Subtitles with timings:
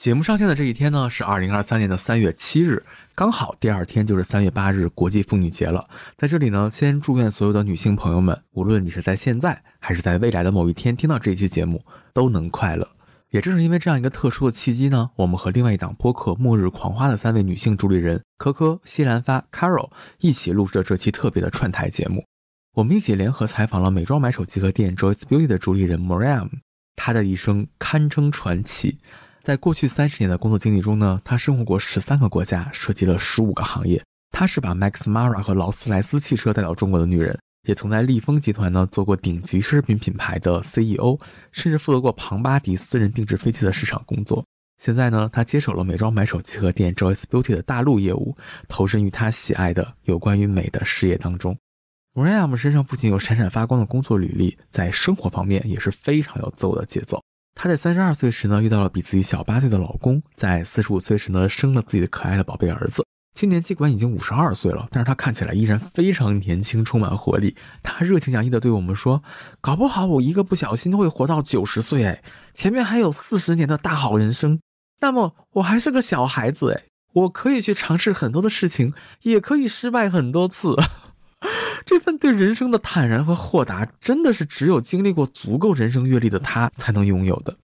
[0.00, 2.82] 节目上线的这一天呢，是二零二三年的三月七日，
[3.14, 5.86] 刚好第二天就是三月八日国际妇女节了。
[6.16, 11.84] 在这里呢，先祝愿所有的女性朋友们，无论你是在现在还是在未来的某一天听到这一期节目，
[12.14, 12.88] 都能快乐。
[13.28, 19.90] 也正是因为这样一个特殊的契机呢，我们和另外一档播客《末日狂花》的三位女性主理人科科、西兰花、Carol
[20.20, 22.24] 一起录制了这期特别的串台节目。
[22.72, 26.48] 我们一起联合采访了美妆买手集合店 Joyce Beauty 的主理人 Mariam，
[26.96, 28.98] 她的一生堪称传奇。
[29.42, 34.02] 在过去三十年的工作经历中呢，她生活过十三个国家，涉及了十五个行业。
[34.30, 41.18] 她是把 Max Mara 和劳斯莱斯汽车带到中国的女人，也曾在利丰集团呢做过顶级奢侈品品牌的 CEO，
[41.52, 44.44] 甚至负责过庞巴迪私人定制飞机的市场工作。
[44.76, 48.36] 现在呢，她接手了美妆买手集合店 Joyce Beauty 的大陆业务，
[48.68, 51.56] 投身于她喜爱的有关于美的事业当中。
[52.14, 57.22] Mariam 身上不仅有闪闪发光的工作履历，在生活方面也是非常有自我的节奏。
[57.54, 63.04] 她在三十二岁时呢，遇到了比自己小八岁的老公，在四十五岁时呢，生了自己的可爱的宝贝儿子。
[63.32, 67.54] 今年尽管已经五十二岁了，但是她看起来依然非常年轻，充满活力。
[67.82, 69.22] 她热情洋溢地对我们说
[69.60, 74.58] ：“搞不好我一个不小心会活到九十岁，哎，前面还有四十年的大好人生。
[75.00, 80.74] 那么我还是个小孩子，哎，我可以去尝试很多的事情，也可以失败很多次。”
[81.84, 87.56] 这份对人生的坦然和豁达，真的是只有经历过足够人生阅历的她才能拥有的。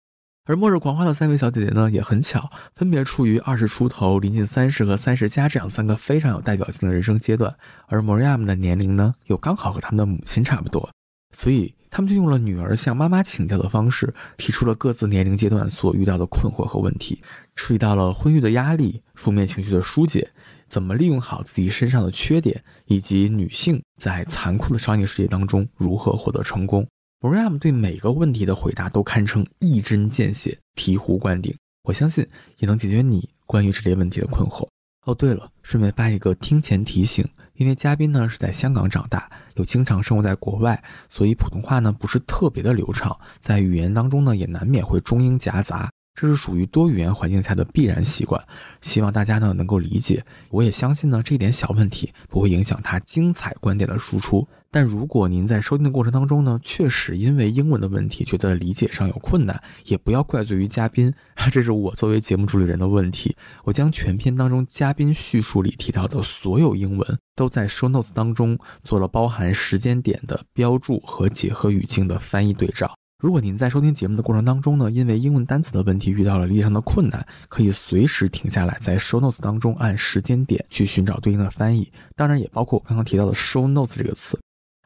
[0.49, 7.53] 而末日狂欢的三位小姐姐呢，也很巧，分别处于二十出头、临近三十和三十加这样三个非常有代表性的人生阶段。
[7.89, 10.89] 而 Mariam 的年龄呢，又刚好和他们的母亲差不多，
[11.35, 17.21] 所以他们就用了女儿向妈妈请教的方式，提出了各自年龄阶段所遇到的困惑和问题，
[17.57, 20.31] 涉及到了婚育的压力、负面情绪的疏解。
[20.69, 26.87] 怎么利用好自己身上的缺点，以及女性在残酷的商业世界当中如何获得成功
[27.21, 31.55] ？Mariam 对每个问题的回答都堪称一针见血、醍醐灌顶。
[31.83, 32.27] 我相信
[32.59, 34.69] 也能解决你关于这类问题的困惑。
[35.05, 45.89] 哦，对了，顺便发一个听前提醒，因为嘉宾呢是在香港长大，又经常生活在国外，所以普通话呢不是特别的流畅，在语言当中呢也难免会中英夹杂。
[46.17, 48.43] 这是属于多语言环境下的必然习惯，
[48.81, 50.25] 希望大家呢能够理解。
[50.49, 54.49] 我也相信呢这点小问题不会影响他精彩观点的输出。
[54.69, 61.13] 但如果您在收听的过程当中呢，确实因为英文的问题觉得理解上有困难，也不要怪罪于嘉宾，
[61.53, 63.35] 这是我作为节目主理人的问题。
[63.65, 72.95] 我将全篇当中嘉宾叙述里提到的所有英文都在 show notes 当中做了包含时间点的标注和结合语境的翻译对照。
[73.19, 81.91] 如果您在收听节目的过程当中呢，因为英文单词的问题遇到了理解上的困难，可以随时停下来，在 show notes 当中按时间点去寻找对应的翻译。
[82.15, 84.39] 当然，也包括我刚刚提到的 show notes 这个词。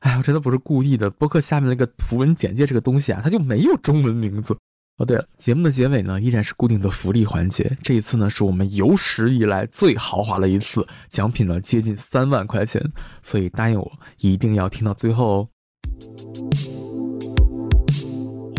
[0.03, 1.11] 哎，我真的不是故意的。
[1.11, 4.57] 播客下面那个图文简介这个东西啊，它就没有中文名字。
[4.99, 7.77] 哦，对了，节目的结尾呢，依然是固定的福利环节。
[7.83, 12.81] 这一次呢，是我们有史以来最豪华的一次，奖品呢接近三万块钱，
[13.23, 15.49] 所以答应我一定要听到最后哦。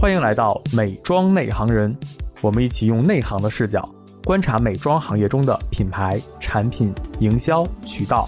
[0.01, 1.95] 欢迎来到美妆内行人，
[2.41, 3.87] 我们一起用内行的视角
[4.23, 8.27] 观察美妆行业中的品牌、产品、营销、渠道，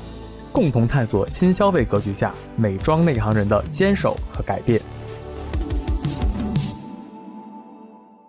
[0.52, 4.80] 共同探索新消费格局下美妆内行人的坚守和改变。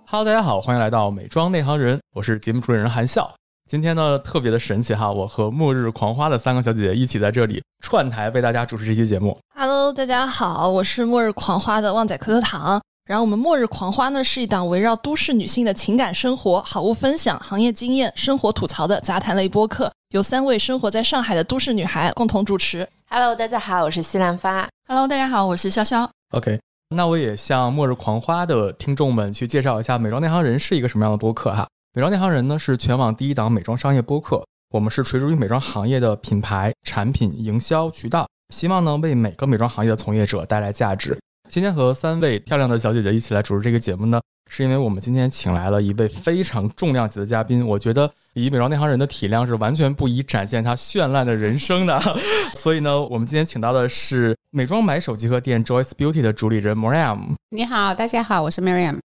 [0.07, 3.31] Hello，大家好，欢迎来到美妆内行人，我是节目主持人韩笑。
[3.71, 9.39] 今天呢，特别的神奇哈，我和末日狂花的三个小姐姐一起在这里串台为大家主持这期节目。
[9.55, 12.81] Hello，大家好，我是末日狂花的旺仔可可糖。
[13.07, 22.89] 然后我们末日狂花呢是一档围绕都市女性的情感生活、好物分享、行业经验、生活吐槽的杂谈类播客，由三位生活在上海的都市女孩共同主持。
[23.11, 24.67] Hello，大家好，我是西兰花。
[24.89, 26.09] Hello，大家好，我是潇潇。
[26.31, 26.59] OK，
[26.97, 31.63] 那我也向末日狂花的听众们去介绍一下《美妆内行人》是一个什么样的播客哈。
[31.93, 41.19] 《美妆内行人》呢是全网第一档美妆商业播客，我们是垂直于美妆行业的品牌、产品、营销渠道，希望呢为每个美妆行业的从业者带来价值。
[41.55, 44.21] 今天和三位漂亮的小姐姐一起来主持这个节目呢，
[44.51, 47.65] 是因为我们今天请来了一位非常重量级的嘉宾。
[47.65, 51.97] 我觉得以美妆内行人的体量是完全不宜展现她绚烂的人生的，
[52.59, 57.21] 所以呢，我们今天请到的是美妆买手集合店 Joyce Beauty 的主理人 Miriam。
[57.51, 58.99] 你好，大家好，我是 Miriam。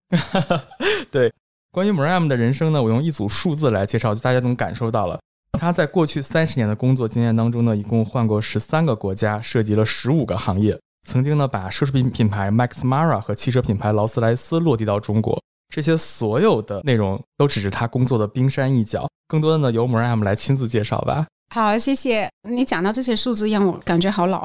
[1.13, 1.31] 对，
[1.71, 5.21] 关于 Miriam 的人生呢，我用一组数字来介绍，就大家能感受到了。
[5.53, 10.81] 他在过去三十年的工作经验当中呢，一共换过十三个国家，涉及了十五个行业。
[11.09, 15.43] 曾经呢，把奢侈品品牌 Max Mara 和汽车品牌劳斯莱斯落地到中国，
[15.75, 19.09] 这些所有的内容都只是他工作的冰山一角。
[19.27, 21.27] 更多的呢，由 Mariam 来亲自介绍吧。
[21.55, 24.45] 好，谢谢你讲到这些数字，让我感觉好老。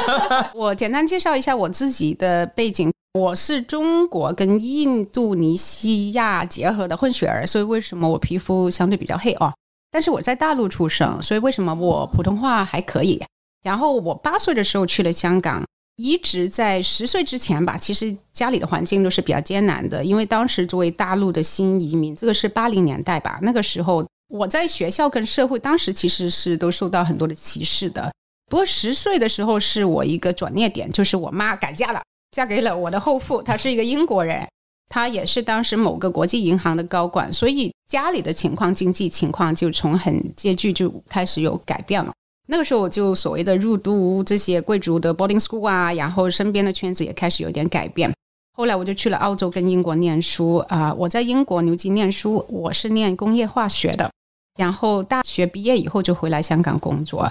[0.54, 9.50] 我简单介绍一下我自己的背景，我是中国跟印度尼西亚结合的混血儿，所以为什么我皮肤相对比较黑哦？
[9.90, 13.24] 但是我在大陆出生，所以为什么我普通话还可以？
[13.62, 15.64] 然后我八岁的时候去了香港，
[15.96, 24.04] 一直在十岁之前吧，其实家里的环境都是比较艰难的，因为当时作为大陆的新移民，这个是八零年代吧，那个时候。
[24.28, 28.10] 我在学校跟社会当时其实是都受到很多的歧视的。
[28.50, 32.02] 不过十岁的时候是我一个转捩点，就是我妈改嫁了，
[32.32, 34.48] 嫁给了我的后父，他是一个英国人，
[34.88, 42.12] 他也是当时某个国际银行的高管，所以家里的情况、经济情况就从很拮据就开始有改变了。
[42.46, 48.12] 那个时候我就所谓的入读这些贵族的 boarding school 啊，然后身边的圈子也开始有点改变。
[48.56, 54.10] 后来我就去了澳洲跟英国念书啊，我在英国牛津念书，我是念工业化学的。
[54.56, 57.28] 然后大学毕业以后就回来香港工作，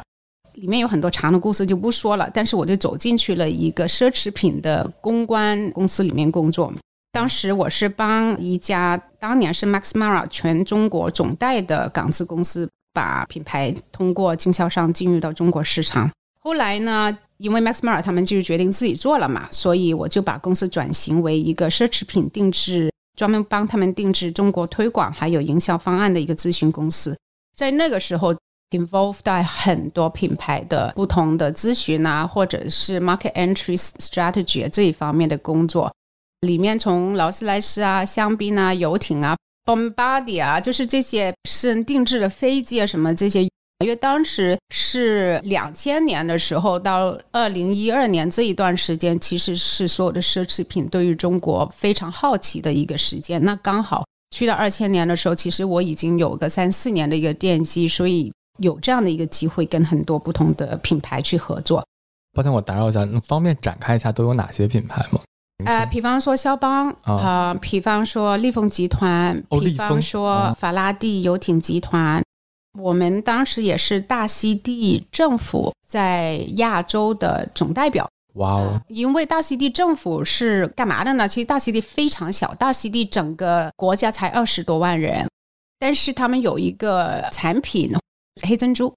[0.56, 2.30] 里面有很多长的故事就不说了。
[2.34, 6.74] 但是我就走进去了一个奢侈品的公关公司里面工作。
[7.14, 16.10] 当时我是帮一家当年是 Max Mara 全中国总代的港资公司，把品牌通过经销商进入到中国市场。
[16.40, 22.90] 后来呢，因为 Max Mara 他们就决定自己做了嘛，所以我就把公司转型为一个奢侈品定制。
[23.16, 27.16] 专门帮他们定制中国推广还有营销方案的一个咨询公司，
[27.56, 28.36] 在那个时候
[28.72, 35.94] ，involved 在很多品牌的不同的咨询啊，或者是 market entry strategy 这一方面的工作，
[36.42, 43.48] 里面从劳斯莱斯啊、香槟啊、游艇啊、Bombardier 啊，就是这些私人定制的飞机啊，什么这些。
[43.80, 53.44] 因为当时是两千年的时候到二零一二年这一段时间，其实是所有的奢侈品对于中国非常好奇的一个时间。
[53.44, 61.86] 那刚好去到二千年的时候，其实我已经有个三四年的一个奠基，所以有这样的一个机会跟很多不同的品牌去合作。
[62.32, 65.20] 抱歉，我打扰一下，能方便展开一下都有哪些品牌吗？
[65.66, 72.22] 呃，比方说肖邦啊，比方说立丰集团，比方说法拉第游艇集团。
[72.80, 78.10] 我们当时也是大溪地政府在亚洲的总代表。
[78.34, 78.82] 哇哦！
[78.88, 81.28] 因为大溪地政府是干嘛的呢？
[81.28, 85.28] 其实大溪地非常小，大溪地整个国家才二十多万人，
[85.78, 87.96] 但是他们有一个产品
[88.42, 88.92] 黑珍珠。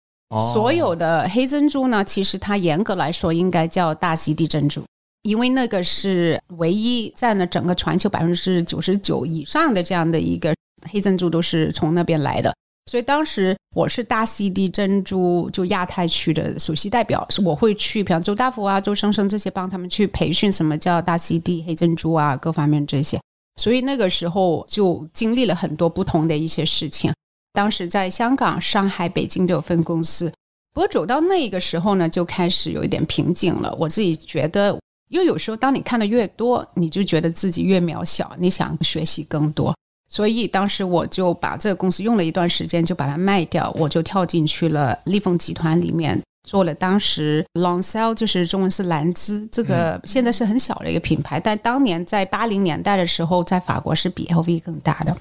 [0.55, 4.83] 所有的黑珍珠呢，其实它严格来说应该叫大溪地珍珠，
[5.27, 10.55] 因为那个是唯一占了整个全球百分之九十九以上的这样的一个
[10.91, 12.55] 黑珍珠，都是从那边来的。
[12.89, 23.21] 所以当时我是大溪地珍珠就亚太区的首席代表，我会去，比方周大福啊、周生生这些，帮他们去培训什么叫大溪地黑珍珠啊，各方面这些。
[23.61, 27.13] 所以那个时候就经历了很多不同的一些事情。
[27.53, 30.33] 当时在香港、上海、北京都有分公司，
[30.73, 33.75] 不过走到那个时候呢，就开始有一点瓶颈了。
[33.81, 39.75] 我自己觉得，因为有时候当你看的越多，你就觉得自己越渺小，你想学习更多。
[40.09, 55.17] 所以当时我就把这个公司用了一段时间，就把它卖掉，我就跳进去了立丰集团里面，做了当时 Long Sell，就是中文是兰芝，这个现在是很小的一个品牌，但当年在八零年代的时候，在法国是比 LV 更大的。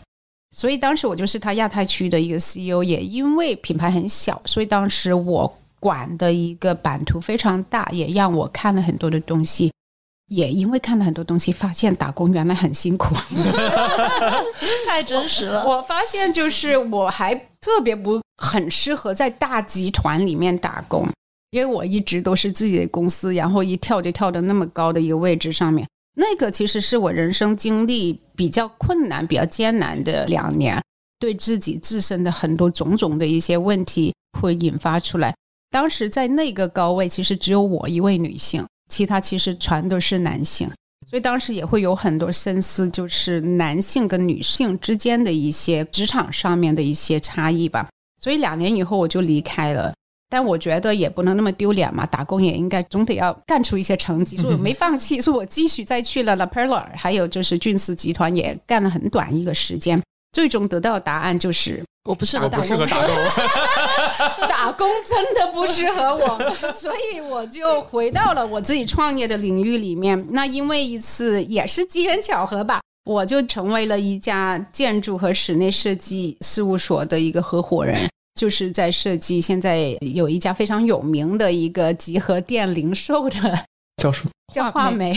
[0.55, 9.71] 所以当时我就是他亚太区的一个 CEO，也因为品牌很小，所以当时我管的一个版图非常大，也让我看了很多的东西。
[10.27, 13.13] 也因为看了很多东西，发现打工原来很辛苦，
[14.87, 15.63] 太真实了。
[15.63, 21.07] 我发现就是我还特别不很适合在大集团里面打工，
[21.51, 25.87] 因为我一直都是自己的公司，然后一跳就跳到那么高的一个位置上面。
[26.17, 30.81] 那个其实是我人生经历比较困难、比较艰难的两年，
[31.19, 35.35] 对自己自身的很多种种的一些问题会引发出来。
[35.75, 38.65] 当时在那个高位，其实只有我一位女性。
[38.87, 40.69] 其他其实全都是男性，
[41.05, 47.89] 所以当时也会有很多深思，就是男性跟女性之间的一些职场上面的一些差异吧。
[48.23, 49.93] 所以两年以后我就离开了，
[50.29, 60.01] 但我觉得也不能那么丢脸嘛，打工也应该总得要干出一些成绩，所以我没放弃，所以我继续再去了 La Perla，还有就是俊斯集团也干了很短一个时间，
[60.31, 62.67] 最终得到的答案就是我不适合打工。
[64.47, 70.27] 打工真的不适合我，所以我就回到了我自己创业的领域里面。
[70.29, 78.07] 那因为一次也是机缘巧合吧，我就成为了一家建筑和室内设计事务所的一个合伙人，
[78.39, 79.41] 就是在设计。
[79.41, 83.65] 现在有一家非常有名的一个集合店零售的，
[84.01, 84.29] 叫什么？
[84.53, 85.11] 叫画眉。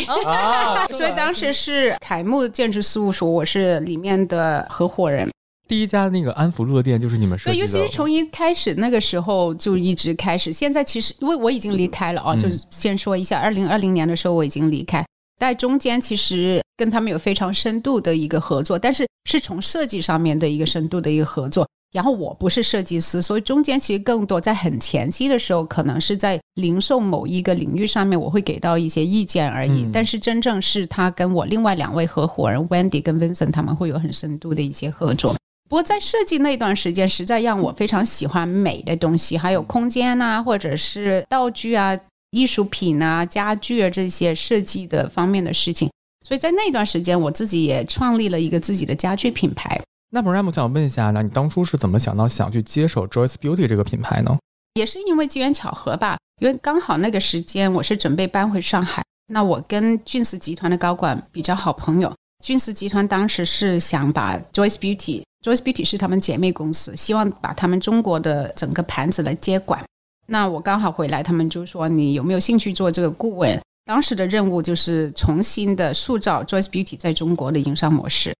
[0.96, 5.28] 所以当时是凯木建筑事务所，我是里面的合伙人。
[5.68, 10.52] 第一家那个安福路的店就是你们设，计的，对尤其是从一开始那个时候就一直开始。
[10.52, 15.04] 现在其实因为我已经离开了啊，嗯就是先说一下，二零二零年的时候我已经离开，
[15.38, 21.68] 但中间其实跟他们有非常深度的一个合作，但是是从设计上面的一个深度的一个合作。
[21.90, 29.84] 然后我不是设计师，所以中间其实更多在很前期的时候，可能是在零售某一个领域上面，我会给到一些意见而已。
[29.84, 35.34] 嗯但是真正是他跟我另外两位合伙人 Wendy 跟 Vincent 他们会有很深度的一些合作。
[35.68, 41.98] 不过在设计那段时间，实在让我非常喜欢美的东西，还有空间啊，或者是道具啊、
[42.30, 45.90] 艺术品啊、家具啊这些设计的方面的事情。
[46.26, 49.78] 所以在那段时间，我自己也创立了一个自己的家具品牌。
[50.10, 54.38] 那么 Ram 我想问一下，那你当初是怎么想到想去接手 Joyce Beauty 这个品牌呢？
[54.74, 62.10] 也是因为机缘巧合吧，因为刚好那个时间我是准备搬回上海，那我跟俊斯集团的高管比较好朋友，
[62.42, 65.22] 俊斯集团当时是想把 Joyce Beauty。
[65.44, 69.82] Joyce Beauty 是他们姐妹公司，希望把他们中国的整个盘子来接管。
[70.26, 73.58] 那我刚好回来，他们就说你有没有兴趣做这个顾问？
[73.86, 78.34] 当时的任务就是重新的塑造 Joyce Beauty 在中国的营商模式。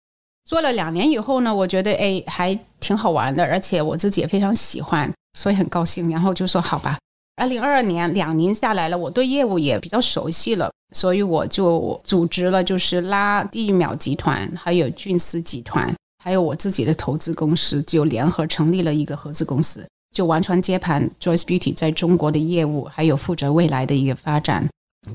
[0.44, 6.10] 做了两年以后呢，我觉得哎还挺好玩的，而且我自己也非常喜欢，所以很高兴。
[6.10, 6.98] 然后就说好吧。
[7.36, 24.68] 二零二二年两年下来了，我对业务也比较熟悉了，所以我就组织了，就是拉第一秒集团，还有俊斯集团，还有我自己的投资公司，就联合成立了一个合资公司，就完全接盘 Joyce Beauty 在中国的业务，还有负责未来的一个发展。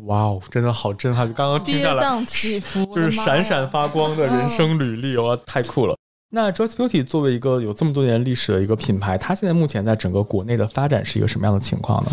[0.06, 1.32] 哇哦，真的好震撼！
[1.34, 5.96] 刚刚听跌下来，宕起伏， 就是闪闪发光的人生履历，哇，太酷了。
[6.32, 12.12] 那 Joyce Beauty 作为一个有这么多年历史的一个品牌，它现在目前在整个国内的发展是一个什么样的情况呢？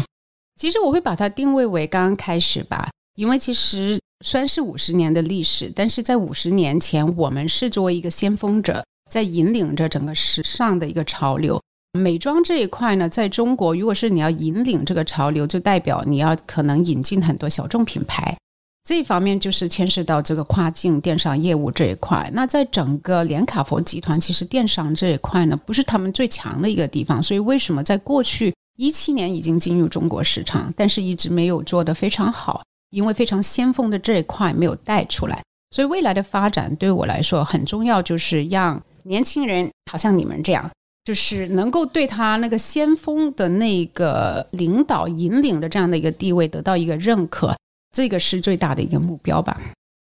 [0.60, 11.60] 其实我会把它定位为刚刚开始吧，因为其实虽然是五十年的历史，但是在五十年前，我们是作为一个先锋者，在引领着整个时尚的一个潮流。
[11.98, 18.36] 美妆这一块呢，在中国，如果是你要引领这个潮流，就代表你要可能引进很多小众品牌。
[18.84, 22.30] 这一方面就是牵涉到这个跨境电商业务这一块。
[22.32, 27.22] 那在整个连卡佛集团，其实电商这一块呢，不是他们最强的一个地方。
[27.22, 32.62] 所以为什么在过去一七年已经进入中国市场，但是一直没有做得非常好？
[32.90, 35.42] 因为非常先锋的这一块没有带出来。
[35.70, 40.70] 所以未来的发展对我来说很重要，就是让年轻人，好像你们这样。
[41.02, 47.56] 就是能够对他那个先锋的那个领导引领的这样的一个地位得到一个认可，
[47.90, 49.58] 这个是最大的一个目标吧。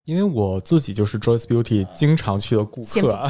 [0.05, 3.29] 因为我自己就是 Joyce Beauty 经常去的顾客啊，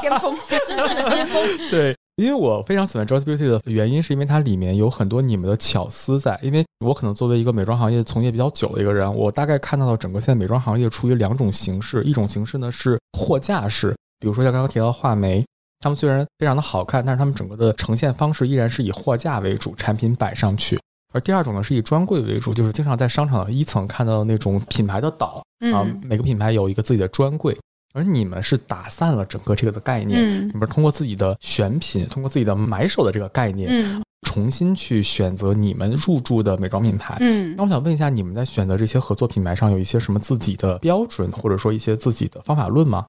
[0.00, 0.36] 先锋，
[0.68, 1.42] 真正的先锋。
[1.70, 6.38] 对，因为我非常喜欢 Joyce Beauty 的原因，是因为它里面有很多你们的巧思在。
[6.42, 15.44] 因为我可能作为一个美妆行业从业比较久的一个人，我大概看到了整个现在美妆行业处于两种形式，一种形式呢是货架式，比如说像刚刚提到的画眉。
[15.80, 20.78] 他们虽然非常的好看，但是他们整个的呈现方式依然是以货架为主，产品摆上去。
[21.12, 25.42] 而第二种呢是以专柜为主，就是经常在商场的一层看到的那种品牌的岛
[25.72, 27.52] 啊，嗯每个品牌有一个自己的专柜。
[27.92, 37.16] 而你们是打散了整个这个的概念，嗯你们通过自己的选品，通过自己的买手的这个概念，嗯重新去选择你们入驻的美妆品牌。
[37.20, 43.04] 嗯那我想问一下，你们在选择这些合作品牌上有一些什么自己的标准，或者说一些自己的方法论吗？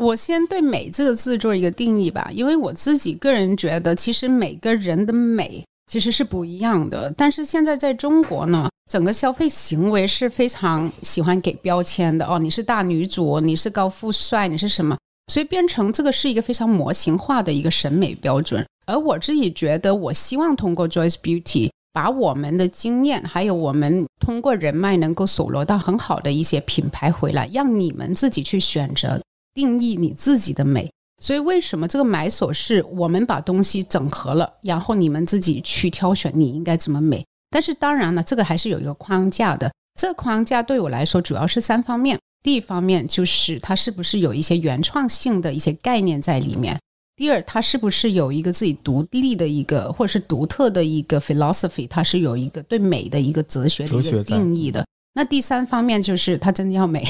[0.00, 7.14] 我先对“美”这个字做一个定义吧，因为我自己个人觉得，其实每个人的美其实是不一样的。
[7.16, 14.96] 但是现在在中国呢，整个消费行为是非常喜欢给标签的哦，你是大女主，你是高富帅，你是什么？
[15.32, 18.64] 所以变成这个是一个非常模型化的一个审美标准。
[18.86, 29.20] 而我自己觉得，我希望通过 Joyce Beauty 把我们的经验，还有我们通过人脉能够搜罗到很好的一些品牌回来，让你们自己去选择。
[29.54, 30.90] 定义你自己的美，
[31.22, 37.24] 所以为什么这个买手是我们把东西整合了，然后你们自己去挑选你应该怎么美？
[37.54, 39.70] 但是当然了，这个还是有一个框架的。
[39.94, 46.74] 这个框架对我来说主要是三方面：第一方面就是它是不是有一些原创性的一些概念在里面；
[47.14, 54.84] 第二，它是不是有一个自己独立的一个或者是独特的一个 philosophy，它是有一个对美的一个哲学的一个定义的。
[55.14, 57.04] 那第三方面就是它真的要美，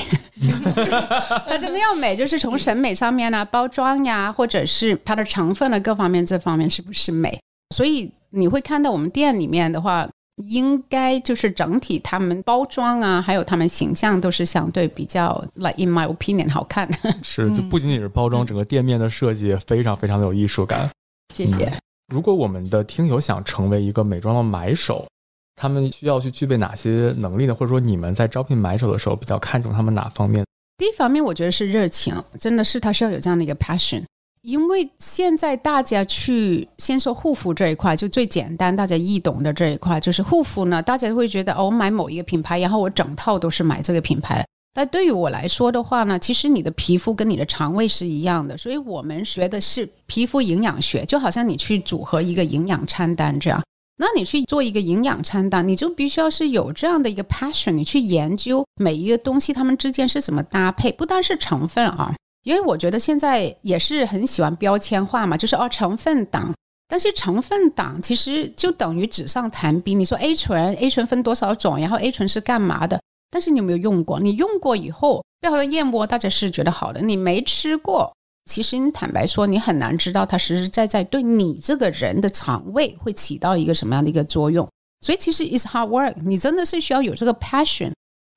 [1.48, 7.40] 它真的要美，就是从审美上面呢、包装呀，或者是它的成分的各方面这方面是不是美？
[7.74, 10.06] 所以你会看到我们店里面的话，
[10.36, 16.88] 应该就是整体他们包装啊，还有他们形象都是相对比较，like in my opinion 好看。
[17.22, 20.90] 是，就不仅仅是包装，整个店面的设计也非常非常的有艺术感。
[21.32, 21.72] 谢谢。
[22.12, 25.06] 如果我们的听友想成为一个美妆的买手，
[25.56, 27.54] 他们需要去具备哪些能力呢？
[27.54, 30.44] 或者说你们在招聘买手的时候比较看重他们哪方面？
[30.76, 34.02] 第一方面，我觉得是热情，真的是他是要有这样的一个 passion。
[34.44, 44.44] 因为现在大家去先说护肤这一块，就最简单、大家易懂的这一块，就是护肤呢，大家会觉得哦，我买某一个品牌，然后我整套都是买这个品牌。
[44.74, 53.62] 但对于我来说的话呢，其实你的皮肤跟你的肠胃是一样的，所以我们学的是皮肤营养学，就好像你去组合一个营养餐单这样。
[53.96, 62.12] 那你去做一个营养餐单，你就必须要是有这样的一个 passion，你去研究每一个东西它们之间是怎么搭配，不单是成分啊，
[62.44, 66.54] 因为我觉得现在也是很喜欢标签化嘛，就是哦成分党，
[66.86, 69.98] 但是成分党其实就等于纸上谈兵。
[69.98, 73.00] 你说 A 醇，A 醇分多少种，然后 A 醇是干嘛的？
[73.30, 74.20] 但是你有没有用过？
[74.20, 78.12] 你用过以后，背后的燕窝大家是觉得好的，你没吃过。
[78.48, 84.68] 其实你坦白说，你很难知道它实实在在对你这个人的肠胃会起到一个什么样的一个作用。
[85.00, 87.92] 所以其实 is hard work，你真的是需要有这个 passion，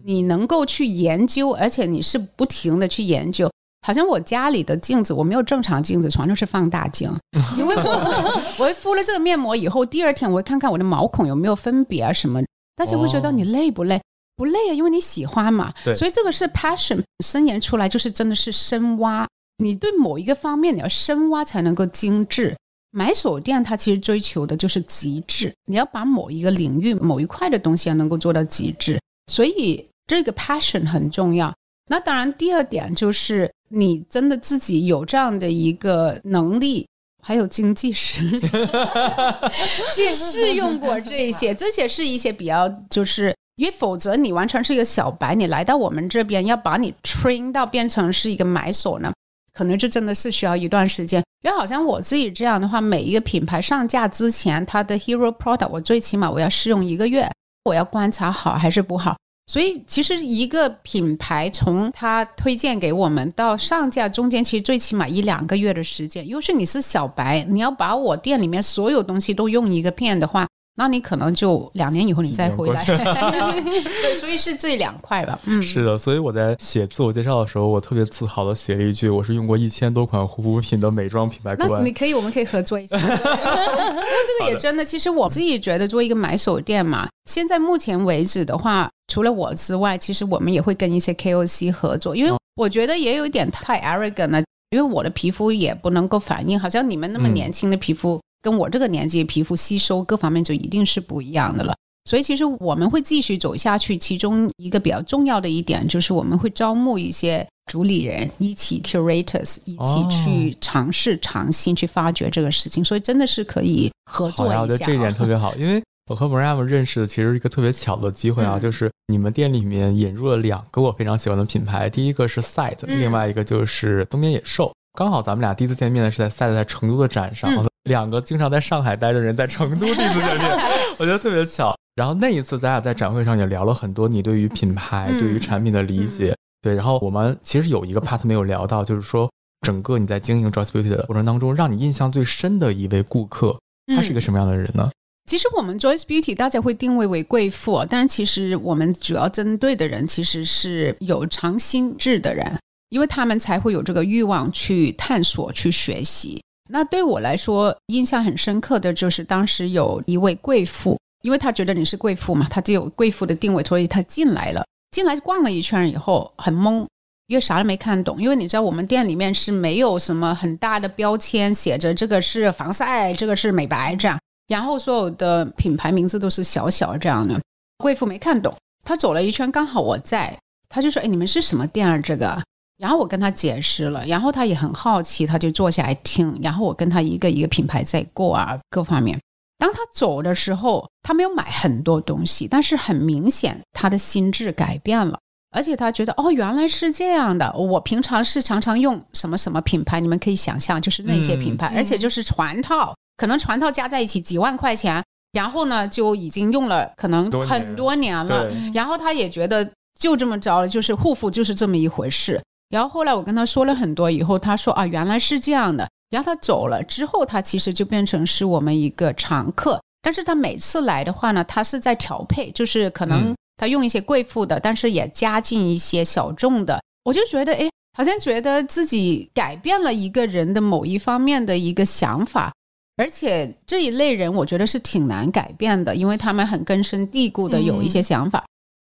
[0.06, 3.52] 你能够去研究，而且你是不停的去研究。
[3.88, 7.10] 好像我家里的镜子，我没有正常镜子，全都是放大镜，
[7.58, 12.42] 因为我我敷了这个面膜以后，第二天我会看看我的毛孔有没有分别啊什么。
[12.76, 14.02] 大家会觉得你累不累？
[14.36, 15.74] 不累啊，因为你喜欢嘛。
[15.96, 19.26] 所以这个是 passion，伸延出来就是真的是深挖。
[19.64, 22.54] 你对某一个方面你要深挖才能够精致。
[22.92, 29.00] 买手店它其实追求的就是极致，你要把某一个领域某一块的东西要能够做到极致，
[29.32, 31.56] 所以这个 passion 很重要。
[31.90, 36.88] 那当然，第二点就是你真的自己有这样的一个能力，
[37.22, 38.40] 还有经济实力
[39.94, 49.12] 去试用过这些， 这些是一些比较就是，因为否则你完全是一个小白，你来到我们这边要把你 train 到变成是一个买手呢。
[49.54, 57.28] 可能这真的是需要一段时间，因为好像我自己这样的话，每一个品牌上架之前，它的 hero product 我最起码我要试用一个月，
[57.66, 59.18] 我要观察好还是不好。
[59.48, 66.28] 所以其实一个品牌从它推荐给我们到上架中间，其实最起码一两个月的时间。
[66.28, 70.46] 又是你是小白，你要把我店里面所有东西都用一个遍的话。
[70.80, 75.40] 那你可能就两年以后你再回来，对，所以是这两块吧。
[75.46, 81.56] 嗯，是的，所以我在写自我介绍的时候，我特别自豪的写了一句：我是用过一千多款护肤品的美妆品牌。
[81.58, 82.96] 那你可以，我们可以合作一下。
[83.02, 98.20] 那这个也真的，其实我自己觉得作为一个买手店嘛，现在目前为止的话，除了我之外，其实我们也会跟一些 KOC 合作，因为我觉得也有一点太 arrogant 了，因为我的皮肤也不能够反应，好像你们那么年轻的皮肤。
[98.40, 101.76] 跟我这个年纪，皮肤吸收各方面就一定是不一样的了。
[102.06, 103.98] 所以其实我们会继续走下去。
[103.98, 112.86] 其中一个比较重要的一点就是，我们会招募一些主理人，一起 curators，一起去尝试、尝新，去发掘这个事情。
[112.86, 114.86] 所以真的是可以合作一下。
[114.86, 124.74] 这一点特别好，因为我和 Mariam 认识的其实是一个特别巧的机会啊，就是你们店里面引入了两个我非常喜欢的品牌，第一个是 Site，另外一个就是东边野兽。
[124.98, 127.52] 刚好咱们俩第一次见面呢是在 Site 在成都的展上。
[127.84, 130.52] 两个经常在上海待着人，在成都第一次见面，
[130.98, 131.76] 我觉得特别巧。
[131.96, 136.34] 然后那一次，咱俩在展会上也聊了很多你对于品牌、对于产品的理解。
[136.62, 139.30] 对，然后我们其实有一个 part 没有聊到，就是说
[139.62, 143.58] 整个你在经营 Joyce Beauty 的过程当中，让你印象最深的一位顾客，
[143.96, 144.90] 他是一个什么样的人呢？
[145.28, 152.58] 其实我们 Joyce Beauty 大家会定位为贵妇，但是其实我们主要针对的人其实是有长心智的人，
[152.90, 156.42] 因为他们才会有这个欲望去探索、去学习。
[156.70, 164.64] 那对我来说，印象很深刻的就是当时有一位贵妇，因为她觉得你是贵妇嘛，她就有贵妇的定位，所以她进来了。
[164.92, 166.88] 进来逛了一圈以后，很懵，
[167.28, 168.22] 因为啥都没看懂。
[168.22, 177.40] 因为你知道，我们店里面是没有什么很大的标签，写着这个是防晒，这个是美白这样，然后所有的品牌名字都是小小这样的。
[177.78, 180.38] 贵妇没看懂，她走了一圈，刚好我在，
[180.70, 181.98] 她就说：“哎，你们是什么店啊？
[181.98, 182.42] 这个？”
[182.78, 186.38] 然后我跟她解释了，然后她也很好奇，她就坐下来听。
[186.42, 189.20] 然后我跟她一个一个品牌在过啊，各方面。
[189.58, 195.20] 当她走的时候，她没有买很多东西，但是很明显她的心智改变了，
[195.52, 197.52] 而且他觉得哦，原来是这样的。
[197.54, 205.04] 我平常是常常用什么什么品牌，你们可以想象，就是那些品牌，而且就是全套，可能全套加在一起几万块钱，
[205.34, 208.50] 然后呢就已经用了可能很多年了。
[208.74, 212.42] 然后他也觉得就这么着了，就是护肤就是这么一回事。
[212.70, 215.88] 然后后来我跟他说了很多以后，他说啊原来是这样的。
[216.10, 219.82] 然后他走了之后，他其实就变成是我们一个常客。
[220.02, 226.80] 但是他每次来的话呢，他是在调配，就是可能他用一些贵妇的，但是也加进一些小众的。
[227.04, 232.54] 我就觉得哎，好像觉得自己改变了一个人的某一方面的一个想法。
[232.98, 238.44] 而且这一类人，我觉得是挺难改变的，因为他们很根深蒂固的有一些想法。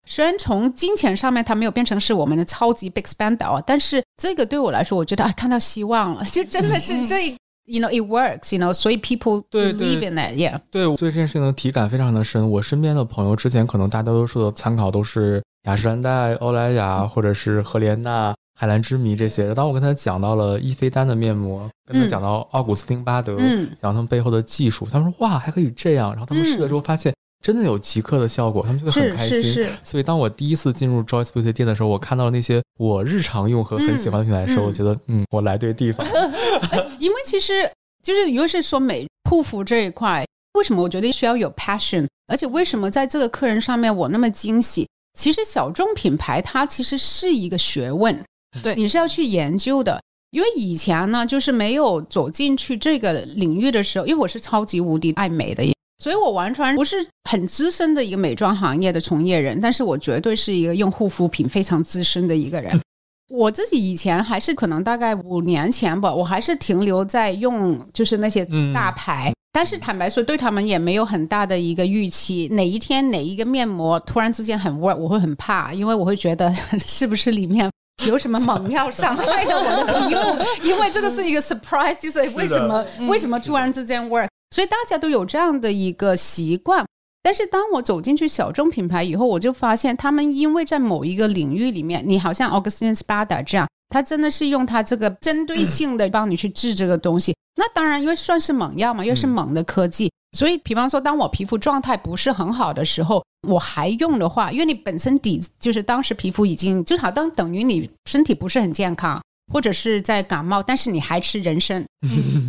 [0.07, 7.35] 虽然从金钱上面他没有变成是我们的超级 big spender，但是这个对我来说，我觉得啊看到希望了， 就真的是这。
[7.67, 8.53] You know it works.
[8.53, 10.37] You know，所以 people 对对 believe in it.
[10.37, 10.59] Yeah.
[10.73, 12.51] 对，我对这件事情的体感非常的深。
[12.51, 19.55] 我身边的朋友之前可能大多数的参考都是雅诗兰黛、欧莱雅或者是赫莲娜、海蓝之谜这些。
[19.55, 26.11] 当我跟他讲到了伊菲丹的面膜，跟他讲到奥古斯汀巴德，嗯讲他们背后的技术，他们说哇还可以这样。
[26.11, 27.11] 然后他们试了之后发现
[27.43, 29.43] 真的有即刻的效果，他们就会很开心。
[29.43, 36.07] 是是，所以当我第一次进入 Joyce Beauty 店的时候，我看到了那些我日常用和很喜欢的品牌的时候，嗯我觉得嗯，我来对地方。
[37.01, 37.67] 因为其实
[38.03, 44.87] 就是尤其是说美护肤这一块，为什么我觉得需要有 passion，而且为什么在这个客人上面我那么惊喜？
[45.19, 48.23] 其实小众品牌它其实是一个学问，
[48.63, 50.01] 对你是要去研究的。
[50.31, 55.65] 因为以前呢，就是没有走进去这个领域的时候，因为我是超级无敌爱美的，
[55.99, 62.81] 所以我完全不是很资深的一个美妆行业的从业人，但是我绝对是一个用护肤品非常资深的一个人。
[63.29, 72.47] 我自己以前还是可能大概五年前吧，我还是停留在用就是那些嗯大牌，但是坦白说，对他们也没有很大的一个预期。
[72.53, 77.69] 哪一天哪一个面膜突然之间很 work，我会很怕，因为我会觉得 是不是里面
[78.07, 80.67] 有什么猛药伤害了我的皮肤？
[80.67, 84.29] 因为这个是一个 surprise，就是为什么为什么突然之间 work？
[84.55, 86.85] 所以大家都有这样的一个习惯。
[87.23, 97.37] 但是当我走进去小众品牌以后，我就发现他们因为在某一个领域里面，你好像 Augustine Spada 这样，他真的是用他这个针对性的帮你去治这个东西。
[97.57, 109.23] 那当然，因为算是猛药嘛，又是猛的科技，所以比方说，当我皮肤状态不是很好的时候，我还用的话，因为你本身底就是当时皮肤已经就好当等于你身体不是很健康，
[109.53, 111.85] 或者是在感冒，但是你还吃人参，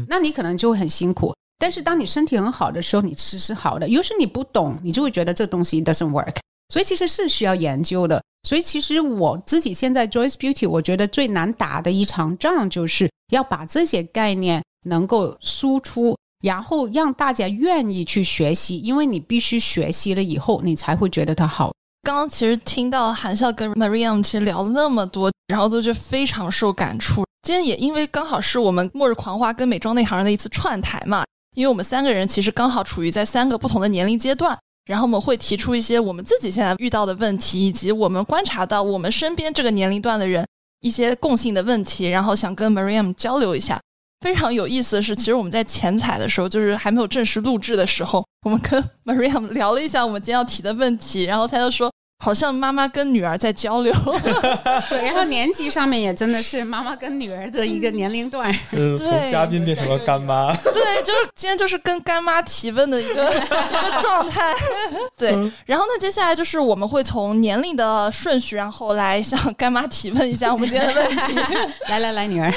[0.08, 1.34] 那你可能就会很辛苦。
[1.58, 3.88] 但是当你身体很好的时候，你吃是好的。
[3.88, 6.36] 有时你不懂，你就会觉得这东西 doesn't work。
[6.70, 8.22] 所以其实是需要研究的。
[8.44, 21.72] 所以其实我自己现在 Joyce Beauty，我觉得最难打的一场仗，就是要把这些概念能够输出，然后让大家愿意去学习，因为你必须学习了以后，你才会觉得它好。
[22.04, 27.24] 刚刚其实听到韩笑跟 Mariam 其实聊了那么多，然后都就非常受感触。
[27.44, 31.24] 今天也因为刚好是我们末日狂花跟美妆内行人的一次串台嘛，
[31.56, 40.44] 因为我们三个人其实刚好处于在三个不同的年龄阶段，然后我们会提出一些我们自己现在遇到的问题，以及我们观察到我们身边这个年龄段的人
[40.82, 43.80] 一些共性的问题，然后想跟 Mariam 交流一下。
[44.22, 53.92] 非常有意思的是，其实我们在前采的时候，就是还没有正式录制的时候，我们跟 Maria 聊了一下我们今天要提的问题，然后他就说，好像妈妈跟女儿在交流。
[54.88, 58.56] 对，然后年纪上面也真的是妈妈跟女儿的一个年龄段。
[58.72, 60.56] 嗯，从对嘉宾变成了干妈。
[60.56, 64.54] 对，就是今天就是跟干妈提问的一个一个状态。
[65.18, 65.32] 对，
[65.66, 71.36] 然后呢，接下来就是我们会从年龄的顺序，然后来向干妈提问一下我们今天的问题。
[71.90, 72.54] 来来来，女儿，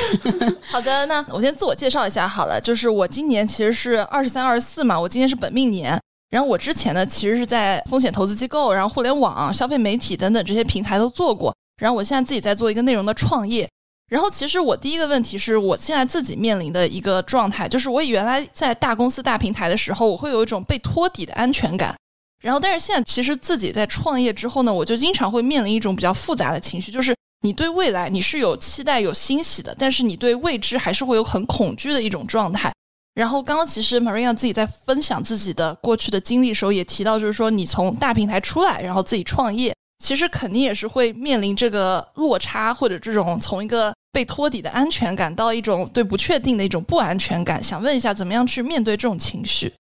[0.61, 5.99] 好的，那我先自我介绍一下好了，就是我今年其实是二十三、二十四嘛，我今年是本命年。
[6.35, 11.55] 然后我之前呢，其实是在风险投资机构、然后互联网、消费媒体等等这些平台都做过。
[11.81, 13.71] 然后我现在自己在做一个内容的创业。
[14.09, 21.95] 然后其实我第一个问题是我现在自己面临的一个状态，就是我原来在大公司、大平台的时候，我会有一种被托底的安全感。
[22.43, 32.73] 然后但是现在其实自己在创业之后呢，我就经常会面临一种比较复杂的情绪，就是你对未来你是有期待、有欣喜的，但是你对未知还是会有很恐惧的一种状态。
[33.15, 39.75] 然后刚刚其实 Maria 自己在分享自己的过去的经历的时候，也提到，就是说你从大平台出来，然后自己创业，
[40.05, 47.63] 其实肯定也是会面临这个落差，或者这种从一个被托底的安全感到一种对不确定的一种不安全感。
[47.63, 49.73] 想问一下，怎么样去面对这种情绪？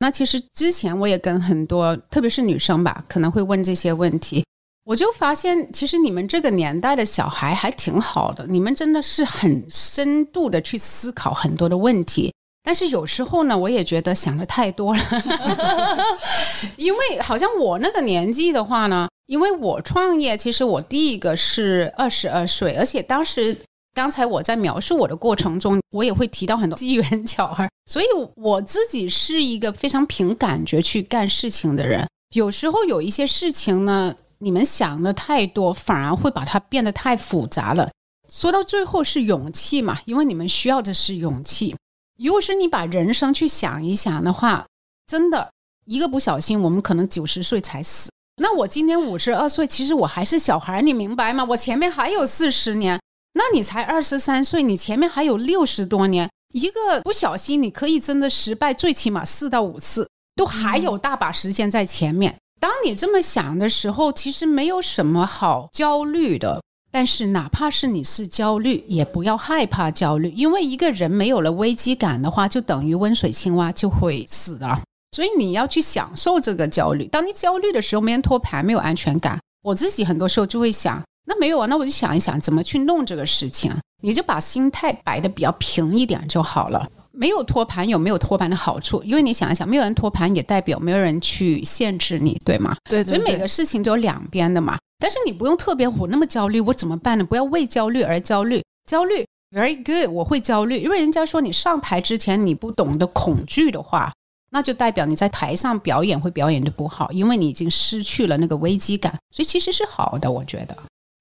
[0.00, 4.44] 那其实之前我也跟很多，特别是女生吧，可能会问这些问题。
[4.84, 12.34] 我就发现，其实你们这个年代的小孩还挺好的，你们真的是很深度的去思考很多的问题。
[12.64, 15.02] 但是有时候呢，我也觉得想的太多了，
[16.76, 23.56] 因为好像我那个年纪的话呢，因为我创业，其实我第一个是二十二岁，而且当时
[23.94, 32.06] 刚才我在描述我的过程中，我也会提到很多机缘巧合，所以我自己是一个非常凭感觉去干事情的人。
[32.34, 37.90] 有时候有一些事情呢，你们想的太多，反而会把它变得太复杂了。
[38.30, 41.74] 说到最后是勇气嘛，因为你们需要的是勇气。
[42.18, 44.66] 如果是你把人生去想一想的话，
[45.06, 45.50] 真的
[45.84, 48.10] 一个不小心，我们可能九十岁才死。
[48.36, 51.44] 那我今年五十二岁，其实我还是小孩，你明白吗？
[51.44, 53.00] 我前面还有四十年，
[53.34, 62.36] 那你才二十三岁，你前面还有六十多年，一个不小心，你可以真的失败，最起码四到五次，都还有大把时间在前面。
[62.58, 66.62] 当你这么想的时候，其实没有什么好焦虑的。
[66.92, 74.78] 但是，哪怕是你是焦虑，也不要害怕焦虑，因为一个人没有了危机感的话，就等于温水青蛙就会死的。
[75.12, 77.06] 所以你要去享受这个焦虑。
[77.06, 79.38] 当你焦虑的时候，没人托盘，没有安全感。
[79.62, 83.72] 我自己很多时候就会想，那没有啊，那我就想一想怎么去弄这个事情。
[84.02, 86.86] 你就把心态摆的比较平一点就好了。
[87.10, 89.02] 没有托盘有没有托盘的好处？
[89.04, 92.76] 因为你想一想，没有人托盘也代表没有人去限制你，对吗？
[92.90, 93.14] 对对。
[93.14, 94.76] 所以每个事情都有两边的嘛。
[95.02, 97.24] 但是你不用特别，我那么焦虑，我怎么办呢？
[97.24, 98.62] 不要为焦虑而焦虑。
[98.88, 104.12] 焦虑，very good，我会焦虑，因为人家说你上台之前你不懂得恐惧的话，
[104.52, 109.12] 那就代表你在台上表演会表演的不好，因为你已经失去了那个危机感。
[109.34, 110.76] 所以其实是好的，我觉得。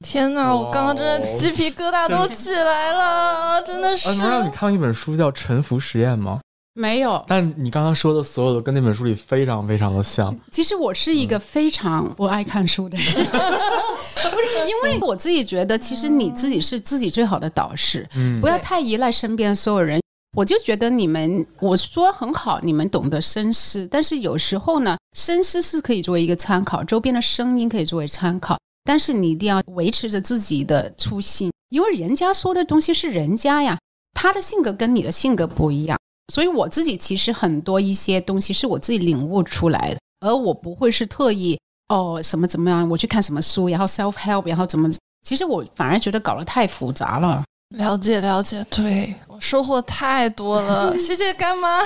[0.05, 4.13] 天哪，我刚刚真的鸡皮疙瘩都起来了，真的是。
[4.15, 6.39] 能让你看一本书叫《沉浮实验》吗？
[6.73, 10.33] 没有，但你刚刚说的所有的跟那本书里非常非常的像。
[10.51, 19.99] 其实我是一个非常不爱看书的人， 不是因为我自己觉得，其实你自己是自己最好的导师，嗯不要太依赖身边所有人。
[20.33, 33.77] 我就觉得你们，我说很好，你们懂得深思，但是有时候呢，深思是可以作为一个参考，周边的声音可以作为参考，但是你一定要维持着自己的初心，因为人家说的东西是人家呀，
[34.13, 35.97] 他的性格跟你的性格不一样。
[36.31, 44.89] 所以我自己其实很多一些东西是我自己领悟出来的，而我不会是特意哦什么怎么样，我去看什么书，然后 self help，然后怎么，
[45.27, 47.43] 其实我反而觉得搞得太复杂了。
[47.75, 51.81] 了解了解，对我收获太多了，谢谢干妈。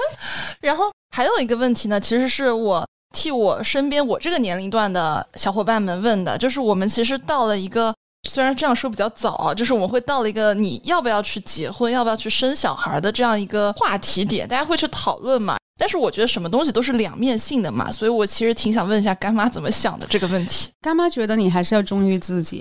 [0.60, 7.94] 然后还有一个问题呢，其实是我替我身边我这个年龄段的小伙伴们问的，就是我们其实到了一个。
[8.28, 15.56] 虽然这样说比较早啊，就是我们会到了一个你要不要去结婚、要不要去生小孩的这样一个话题点，大家会去讨论嘛。
[15.80, 20.68] 但是我觉得什么东西都是两面性的嘛，所以我其实挺想问一下干妈怎么想的这个问题。
[20.82, 22.60] 干妈觉得你还是要忠于自己，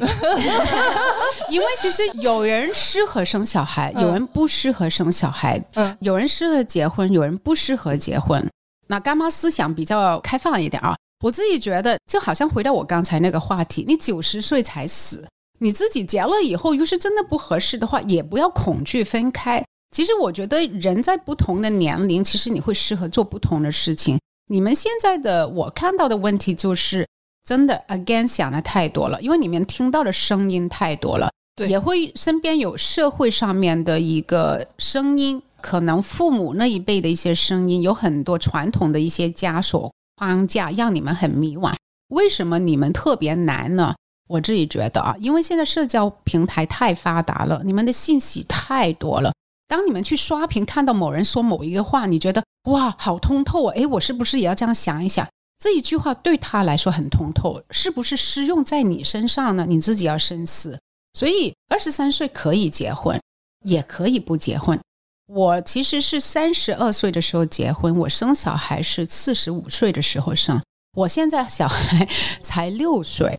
[1.50, 8.48] 因为其实有人适合生小孩，有人不适合生小孩，嗯，有人适合结婚，有人不适合结婚。
[8.86, 15.26] 那干妈思想比较开放一点啊，我自己觉得就好像回到我刚才那个话题，你九十岁才死。
[15.60, 19.63] 你自己结了以后，又是真的不合适的话，也不要恐惧分开。
[19.96, 24.20] 其实我觉得人在不同的年龄，其实你会适合做不同的事情。
[24.50, 27.08] 你们现在的我看到的问题就是，
[27.43, 41.74] 真的 again 想的太多了，因为你们听到的声音太多了，对，也会身边有社会上面的一个声音，可能父母那一辈的一些声音，有很多传统的一些枷锁框架，让你们很迷惘。
[42.10, 43.96] 为什么你们特别难呢？
[44.28, 49.34] 我自己觉得啊，因为现在社交平台太发达了，你们的信息太多了。
[49.68, 53.74] 当你们去刷屏看到某人说某一个话，你觉得哇，好通透啊！
[53.76, 55.28] 诶，我是不是也要这样想一想？
[55.60, 59.66] 这一句话对他来说很通透，是不是适用在你身上呢？
[59.68, 60.80] 你自己要深思。
[61.13, 63.20] 所以，二十三岁可以结婚，
[63.66, 64.80] 也可以不结婚。
[65.26, 70.62] 我其实是三十二岁的时候结婚，我生小孩是四十五岁的时候生。
[70.94, 72.08] 我现在小孩
[72.42, 73.38] 才六岁。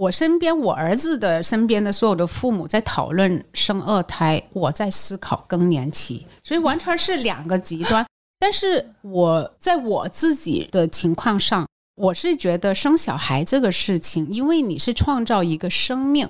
[0.00, 8.06] 我身边，我儿子的身边的所有的父母在讨论生二胎，我在思考更年期，所以完全是两个极端。
[8.38, 16.26] 但是我在我自己的情况上，我是觉得生小孩这个事情，因为你是创造一个生命，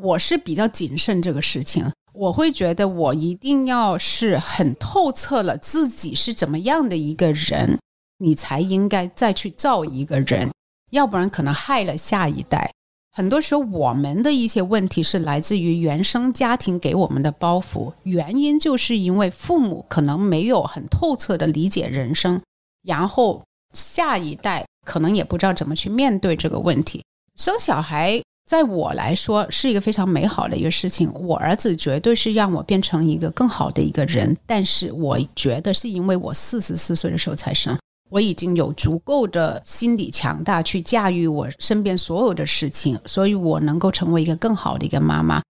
[0.00, 1.90] 我是比较谨慎这个事情。
[2.12, 7.80] 我会觉得我一定要是很透彻了自己是怎么样的一个人，
[8.18, 10.52] 你才应该再去造一个人，
[10.92, 12.70] 要不然可能害了下一代。
[13.18, 22.40] 很多时候，我们的一些问题是来自于原生家庭给我们的包袱，原因就是因为父母可能没有很透彻的理解人生，
[22.84, 23.42] 然后
[23.74, 27.02] 下一代可能也不知道怎么去面对这个问题。
[27.34, 37.76] 生小孩，在我来说是一个非常美好的一个事情，我儿子绝对是让我变成一个更好的一个人，但是我觉得是因为我四十四岁的时候才生。
[38.10, 45.42] 我已经有足够的心理强大去驾驭我身边所有的事情，所以我能够成为一个更好的一个妈妈。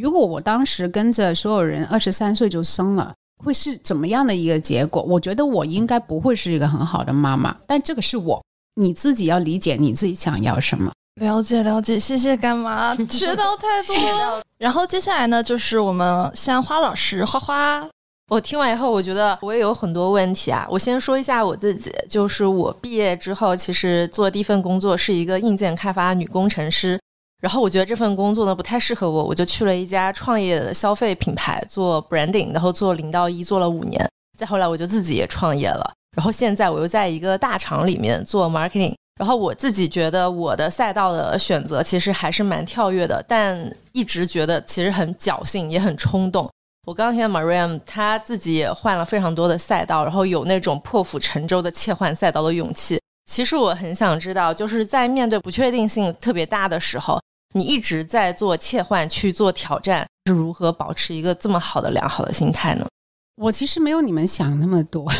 [0.00, 5.02] 如果我当时跟着所有人二十三岁就生了，会是怎么样的一个结果？
[5.02, 7.56] 我觉得我应该不会是一个很好的妈妈。
[7.66, 8.42] 但这个是我，
[8.74, 10.92] 你自己要理解你自己想要什么。
[11.20, 14.42] 了解了解，谢谢干妈， 学到太多了。
[14.58, 17.88] 然后接下来呢，就是我们香花老师花花。
[18.28, 20.66] 我听完以后，我觉得我也有很多问题啊。
[20.68, 26.98] 我先说一下我自己，就是我毕业之后，其实做第一份工作是一个硬件开发女工程师。
[27.40, 34.04] 然后我觉得这份工作呢不太适合我，我就去了一家创业的消费品牌做 branding，然后做零到一做了五年。
[34.36, 35.92] 再后来我就自己也创业了。
[36.16, 46.50] 然后现在我又在一个大厂里面做 marketing，然后我自己觉得我的赛道的选择其实还是蛮跳跃的，但一直觉得其实很侥幸，也很冲动。
[46.86, 53.00] 我刚刚听到 Mariam 他自己也换了非常多的赛道，然后有那种破釜沉舟的切换赛道的勇气。
[53.28, 57.20] 其实我很想知道，就是在面对不确定性特别大的时候，
[57.54, 62.86] 你一直在做切换去做挑战，是如何保持一个这么好的良好的心态呢？
[63.34, 65.10] 我其实没有你们想那么多，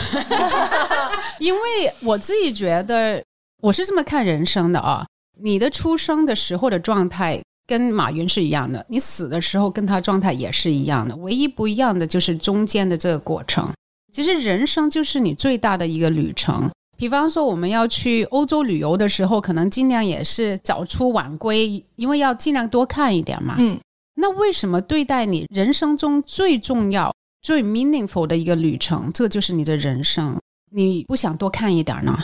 [1.40, 1.61] 因为
[2.00, 3.20] 我自己觉得
[3.61, 5.05] 我是这么看人生的啊。
[5.38, 13.68] 你的出生的时候的状态跟马云是一样的，你死的时候跟他状态也是一样的，唯一不一样的就是中间的这个过程。
[14.12, 16.70] 其实人生就是你最大的一个旅程。
[16.96, 23.55] 比方说我们要去欧洲旅游的时候，可能尽量也是早出晚归，因为要尽量多看一点嘛。
[23.59, 23.79] 嗯，
[24.14, 27.12] 那为什么对待你人生中最重要？
[27.42, 30.38] 最 meaningful 的一个旅程，这就是你的人生。
[30.72, 32.18] 你不想多看一点呢？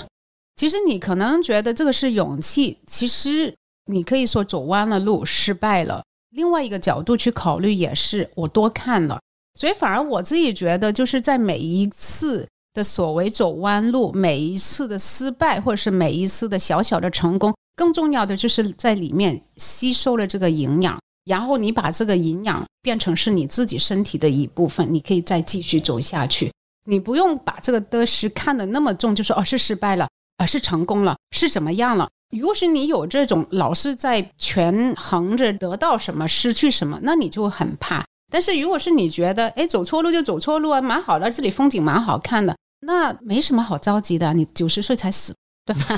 [0.56, 3.54] 其实你可能觉得这个是勇气，其实
[3.86, 6.02] 你可以说走弯了路，失败了。
[6.30, 9.20] 另外一个角度去考虑，也是我多看了。
[9.58, 20.98] 所以反而我自己觉得，就是在每一次的所谓走弯路，每一次的失败，或者是每一次的小小的成功，更重要的就是在里面吸收了这个营养。
[21.24, 26.50] 然后你把这个营养变成是你自己身体的一部分，你可以再继续走下去。
[26.86, 32.08] 你不用把这个得失看得那么重，就说哦是失败了，啊是成功了，是怎么样了？
[32.36, 38.04] 如果是你有这种老是在权衡着得到什么、失去什么，那你就很怕。
[38.30, 44.32] 但是如果是你觉得哎走错路就走错路啊，蛮好的，这里风景蛮好看的，那没什么好着急的。
[44.34, 45.34] 你 九十岁才死。
[45.64, 45.96] 对吧？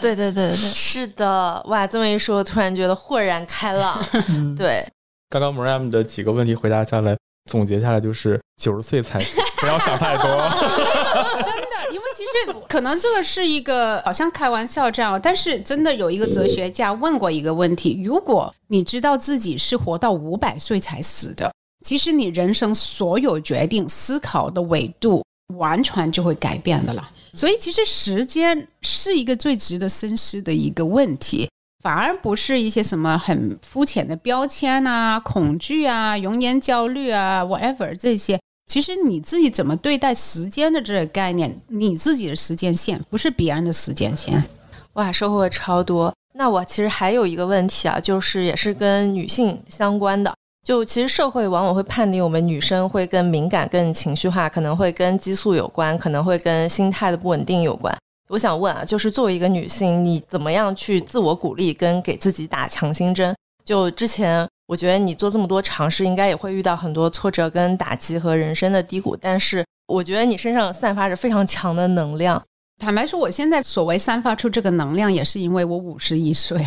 [0.00, 4.02] 对对对对，是的，哇，这么一说，突然觉得豁然开朗。
[4.56, 4.90] 对，
[5.28, 7.14] 刚刚 Mariam 的几个问题回答下来，
[7.46, 9.18] 总结下来就是九十岁才
[9.58, 10.26] 不要想太多。
[11.42, 21.52] 真的，因为其实可能这个是一个好像开玩笑这样，但是真的有一个哲学家问过一个问题：如果你知道自己是活到五百岁才死的，
[21.84, 25.24] 其实你人生所有决定、思考的维度
[25.56, 27.08] 完全就会改变的了。
[27.32, 31.48] 所以，其实时间是一个最值得深思的一个问题，
[31.82, 38.38] 反而不是一些什么很肤浅的标签啊、恐惧啊、容颜焦虑啊，whatever 这些。
[38.66, 44.42] 其实你自己怎么对待时间的这个概念，你自己的时间线不是别人的时间线。
[44.94, 46.12] 哇，收获超多。
[46.34, 50.34] 那我其实还有一个问题啊，就是也是跟女性相关的。
[50.66, 57.96] 就其实社会往往会判定我们女生会更敏感、更情绪化，可能会跟激素有关，可能会跟心态的不稳定有关。
[58.28, 63.34] 我想问啊，就是作为一个女性，你怎么样去自我鼓励跟给自己打强心针？
[63.64, 72.42] 就之前我觉得你做这么多尝试，应该也会遇到很多挫折跟打击和人生的低谷，但是我觉得你身上散发着非常强的能量。
[72.78, 76.64] 坦白说，我现在所谓散发出这个能量，也是因为我五十一岁，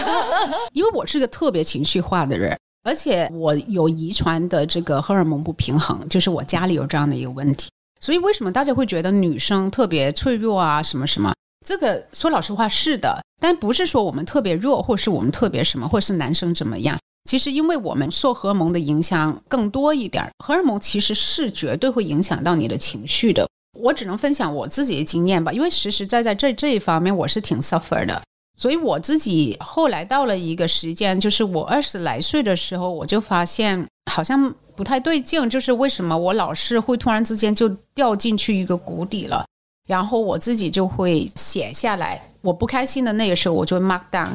[0.72, 2.56] 因为我是个特别情绪化的人。
[2.82, 7.68] 而且我有遗传的这个荷尔蒙不平衡，就是我家里有这样的一个问题。
[8.00, 10.82] 所以为什么大家会觉得女生特别脆弱啊？
[10.82, 11.32] 什么什么？
[11.66, 16.98] 这个说老实话是的，但不是说我们特别弱，或是我们特别什么，或是男生怎么样？
[17.28, 23.48] 其实因为我们受荷尔蒙的影响更多一点，荷尔蒙其实是绝对会影响到你的情绪的。
[23.80, 28.22] 我只能分享我自己的经验吧，因为实实在在这这一方面我是挺 suffer 的。
[28.56, 39.44] 所以我自己后来到了一个时间，就是我二十来岁的时候，我就发现好像不太对劲，就是为什么我老是会突然之间就掉进去一个谷底了，
[39.86, 44.30] 然后我自己就会写下来，我不开心的那个时候我就 mark down。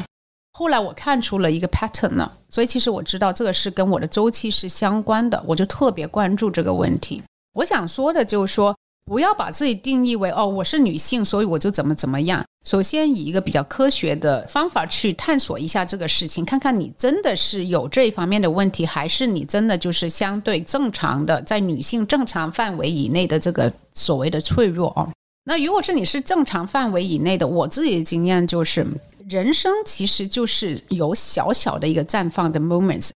[0.54, 7.24] 后来我看出了一个 pattern 了，所以其实我知道这个是跟我的周期是相关的，我就特别关注这个问题。
[7.54, 8.76] 我想说的就是说。
[9.12, 12.42] 不要把自己定义为哦，我是女性，所以我就怎么怎么样。
[12.66, 25.10] 首先以一个比较科学的方法去探索一下这个事情，看看你真的是有这一方面的问题，还是你真的就是相对正常的，在女性正常范围以内的这个所谓的脆弱哦。
[25.44, 28.88] 那如果是你是正常范围以内的，我自己的经验就是，
[29.28, 33.10] 人生其实就是有小小的一个绽放的 moments，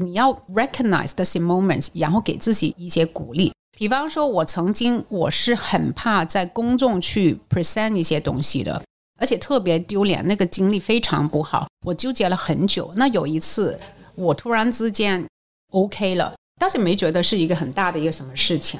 [0.00, 3.52] 你要 recognize t h e moments，然后给自己一些鼓励。
[3.78, 8.80] 比方说，我曾经我是很怕在公众去 present 一些东西的，
[9.18, 12.92] 而且特别丢脸，那个经历非常不好，我纠结了很久。
[12.96, 13.78] 那有一次，
[14.14, 15.26] 我突然之间
[15.70, 18.78] OK 了，但是没觉得是一个很大的一个什么事情，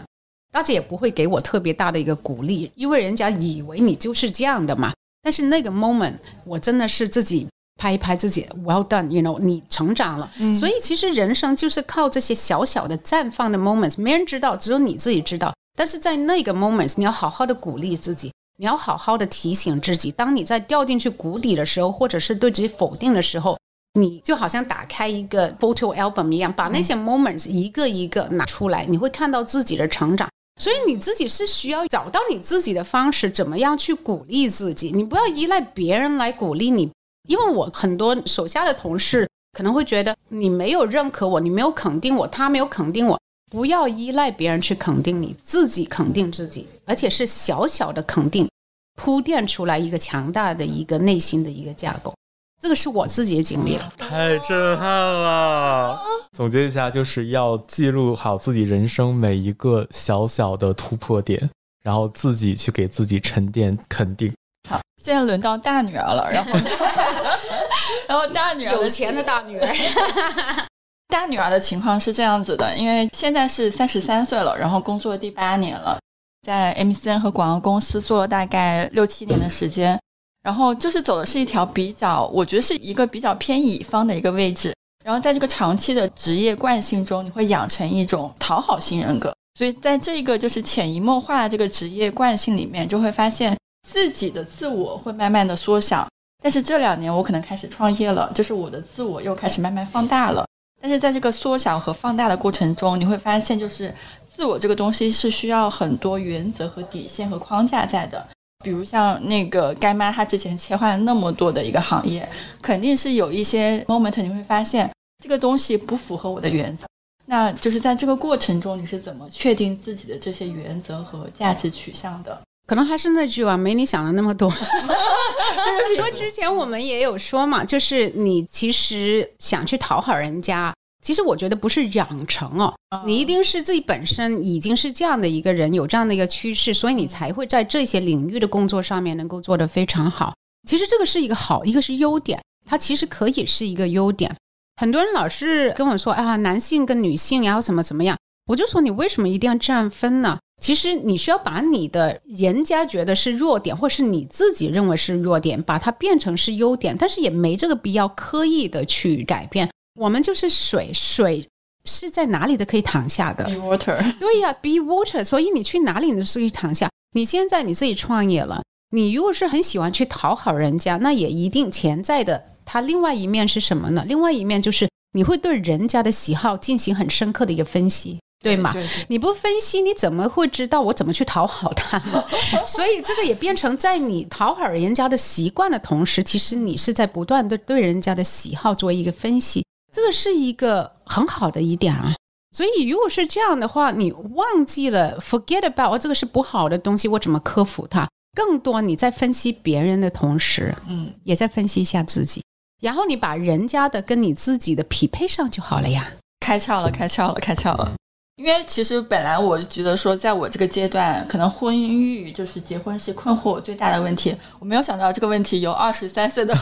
[0.53, 4.93] 大家也不会给我特别大的一个鼓励，因为人家以为你就是这样的嘛。
[5.23, 6.15] 但是那个 moment，
[6.45, 7.49] 我真的是自己。
[7.83, 10.31] 拍一拍自己，Well done，you know，你成长了。
[10.55, 15.53] 所以其实人生就是靠这些小小的绽放的 moments，没人知道，只有你自己知道。
[15.77, 23.59] 但是在那个 moments，你要好好的鼓励自己，你要好好的提醒自己，当你在掉进去谷底的时候，或者是对自己否定的时候，
[23.99, 30.29] 你就好像打开一个 photo album 一样，把那些 moments 一个一个拿出来，你会看到自己的成长。
[30.61, 34.93] 所以你自己是需要找到你自己的方式，怎么样去鼓励自己？
[34.95, 36.89] 你不要依赖别人来鼓励你，
[37.29, 43.19] 因为我很多手下的同事可能会觉得你没有认可我，你没有肯定我，他没有肯定我。
[43.51, 48.49] 不要依赖别人去肯定你自己，肯定自己，而且是小小的肯定，
[48.97, 52.15] 铺垫出来一个强大的一个内心的一个架构。
[52.63, 56.01] 这个是我自己的经历，太震撼了。
[56.33, 61.51] 总结一下，就是要记录好自己人生每一个小小的突破点，
[61.83, 64.33] 然后自己去给自己沉淀肯定。
[64.73, 66.53] 好，现在轮到大女儿了，然后，
[68.09, 69.69] 然后大女儿有钱的大女儿。
[71.13, 75.99] 大女儿的情况是这样子的，因为现在是三十三岁了，然后工作第八年了，
[76.47, 80.01] 在 MCN 和广告公司做了大概六七年的时间，
[80.43, 93.55] 然后就是走的是一条比较，我觉得是一个比较偏乙方的一个位置，然后在这个长期的职业惯性中，你会养成一种讨好型人格，所以在这个就是潜移默化的这个职业惯性里面，就会发现
[93.87, 96.09] 自己的自我会慢慢的缩小，
[96.43, 100.45] 但是这两年我可能开始创业了，就是我的自我又开始慢慢放大了。
[100.81, 103.95] 但是在这个缩小和放大的过程中，你会发现，就是
[104.29, 108.27] 自我这个东西是需要很多原则和底线和框架在的。
[108.65, 112.29] 比如像那个干妈，她之前切换了那么多的一个行业，
[112.61, 114.91] 肯定是有一些 moment 你会发现
[115.23, 116.87] 这个东西不符合我的原则。
[117.27, 122.41] 那就是在这个过程中，你是怎么确定自己的这些原则和价值取向的？
[122.73, 124.49] 可能还是那句话，没你想的那么多。
[125.95, 132.73] 说之前我们也有说嘛，就是你其实想去讨好人家，其实我觉得不是养成哦，
[133.05, 140.33] 你一定是自己本身已经是这样的一个人，有这样的一个趋势，所以你才会在这些领域的工作上面能够做得非常好。
[140.67, 144.35] 其实这个是一个好，一个是优点，它其实可以是一个优点。
[144.81, 148.17] 很多人老是跟我说啊，男性跟女性然后怎么怎么样，
[148.47, 150.39] 我就说你为什么一定要这样分呢？
[150.63, 159.69] 其实你需要把你的人家觉得是弱点，或是你自己认为是弱点，把它变成是优点，但是也没这个必要刻意的去改变。
[159.99, 161.45] 我们就是水，水
[161.85, 163.45] 是在哪里都可以躺下的。
[163.45, 165.25] Be water， 对呀，Be water。
[165.25, 166.89] 所以你去哪里你都是可以躺下。
[167.15, 172.45] 你现在你自己创业了，你如果是很喜欢去讨好人家，那也一定潜在的。
[172.65, 174.05] 它另外一面是什么呢？
[174.07, 178.21] 另外一面就是你会对人家的喜好进行很深刻的一个分析。
[178.43, 178.75] 对吗？
[179.09, 181.99] 你不分析，你怎么会知道我怎么去讨好他？
[182.67, 192.15] 所以这个也变成在你讨好人家的习惯的同时，其实你是在不断的对人家的喜好做一个分析，这个是一个很好的一点啊。
[192.55, 198.07] 所以如果是这样的话，你忘记了 forget about 这个是不好的东西，我怎么克服它？
[198.35, 202.43] 更多你在分析别人的同时，嗯，也在分析一下自己，
[202.81, 206.13] 然后你把人家的跟你自己的匹配上就好了呀。
[206.41, 207.93] 开窍了，开窍了，开窍了。
[208.37, 214.35] 因为其实本来我就觉得说，在我这个阶段，可能婚育就是结婚是困惑我最大的问题。
[214.59, 216.55] 我没有想到这个问题由二十三岁的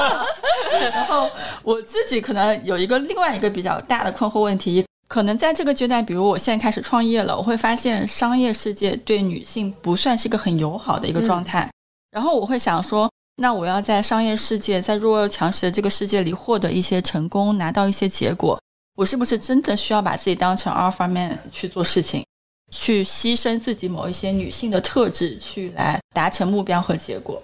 [0.92, 1.28] 然后
[1.62, 11.68] 我自己可能有一个另外一个比较大的困惑问题，可能在这个阶段，比如我现在开始创业了，我会发现商业世界对女性不算是一个很友好的一个状态。
[12.10, 18.60] 然后我会想说，那我要在商业世界，在弱肉强食的这个世界里获得一些成功，拿到一些结果。
[19.00, 22.22] 我是不是真的需要把自己当成 alpha man 去做事情，
[22.70, 27.42] 去牺牲自己某一些女性的特质，去来达成目标和结果？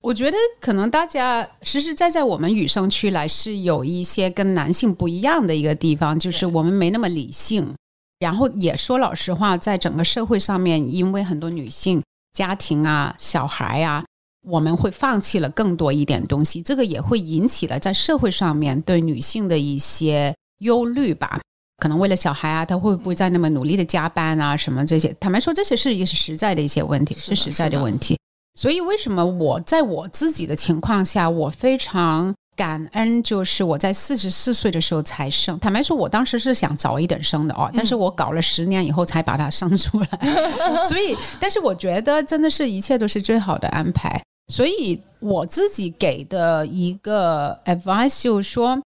[0.00, 7.74] 我觉得可能大家实实在在我们与生俱来是有一些跟男性不一样的一个地方，就是我们没那么理性。
[8.20, 12.00] 然后也说老实话，在整个社会上面，因为很多女性
[12.32, 14.04] 家庭啊、小孩啊，
[14.46, 20.32] 我们会放弃了更多一点东西，这个也会引起了在社会上面对女性的一些。
[20.62, 21.40] 忧虑吧，
[21.78, 24.56] 可能为了小孩啊，他会不会再那么努力的加班啊？
[24.56, 25.14] 什么这些？
[25.20, 28.16] 坦白说，这些是一个实在的一些问题，是实在的问题。
[28.54, 35.58] 所以，为什么我在我自己的情况下，我非常感恩，就是我在四十四岁的时候才生。
[35.58, 40.06] 坦白说，我当时是想早一点生的哦，但是我搞了十年以后才把它生出来。
[40.86, 44.22] 所以，但是我觉得真的是一切都是最好的安排。
[44.52, 48.78] 所以，我自己给的一个 advice 就是说。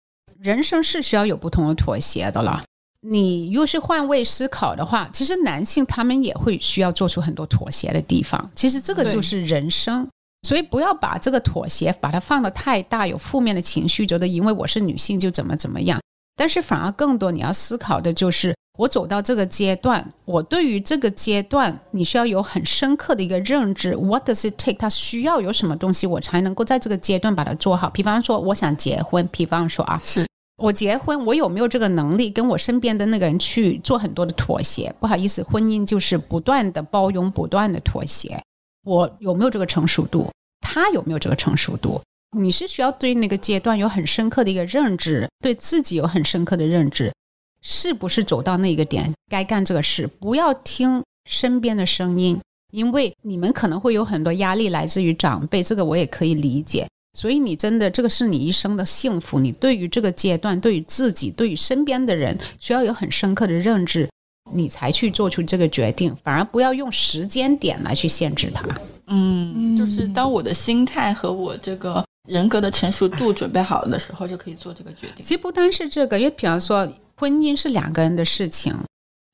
[0.45, 2.63] 人生是需要有不同的妥协的了。
[3.01, 8.51] 你若是换位思考的话，其实男性他们也会需要做出很多妥协的地方。
[8.55, 10.07] 其实这个就是人生，
[10.43, 15.99] 所以不要把这个妥协把它放得太大，有负面的情绪，觉得因为我是女性就怎么怎么样。
[16.37, 23.97] 但是反而更多你要思考的就是，我走到这个阶段，我对于这个阶段，你需要有很深刻的一个认知。
[23.97, 24.77] What does it take？
[24.77, 27.89] 它需要有什么东西，我才能够在这个阶段把它做好？
[27.89, 30.27] 比方说，我想结婚，比方说啊，是
[30.57, 34.95] 我结婚，我有没有这个能力跟我身边的那个人去做很多的妥协？
[35.01, 38.41] 不好意思，婚姻就是不断的包容，不断的妥协。
[38.85, 40.31] 我有没有这个成熟度？
[40.61, 42.01] 他有没有这个成熟度？
[42.37, 47.13] 你是需要对那个阶段有很深刻的一个认知，对自己有很深刻的认知。
[47.61, 50.07] 是不是走到那个点该干这个事？
[50.07, 52.39] 不要听身边的声音，
[52.73, 56.87] 因为你们可能会有很多压力来自于长辈，这个我也可以理解。
[57.15, 59.39] 所以你真的这个是你一生的幸福。
[59.39, 64.07] 你对于这个阶段，对于自己，对于身边的人，需要有很深刻的认知，
[64.53, 66.15] 你才去做出这个决定。
[66.23, 68.63] 反而不要用时间点来去限制它。
[69.07, 75.25] 嗯，就是当我的心态和我这个人格的成熟度准备好了的时候，就可以做这个决定。
[75.25, 76.87] 其实不单是这个，因为比方说。
[77.17, 78.75] 婚姻是两个人的事情，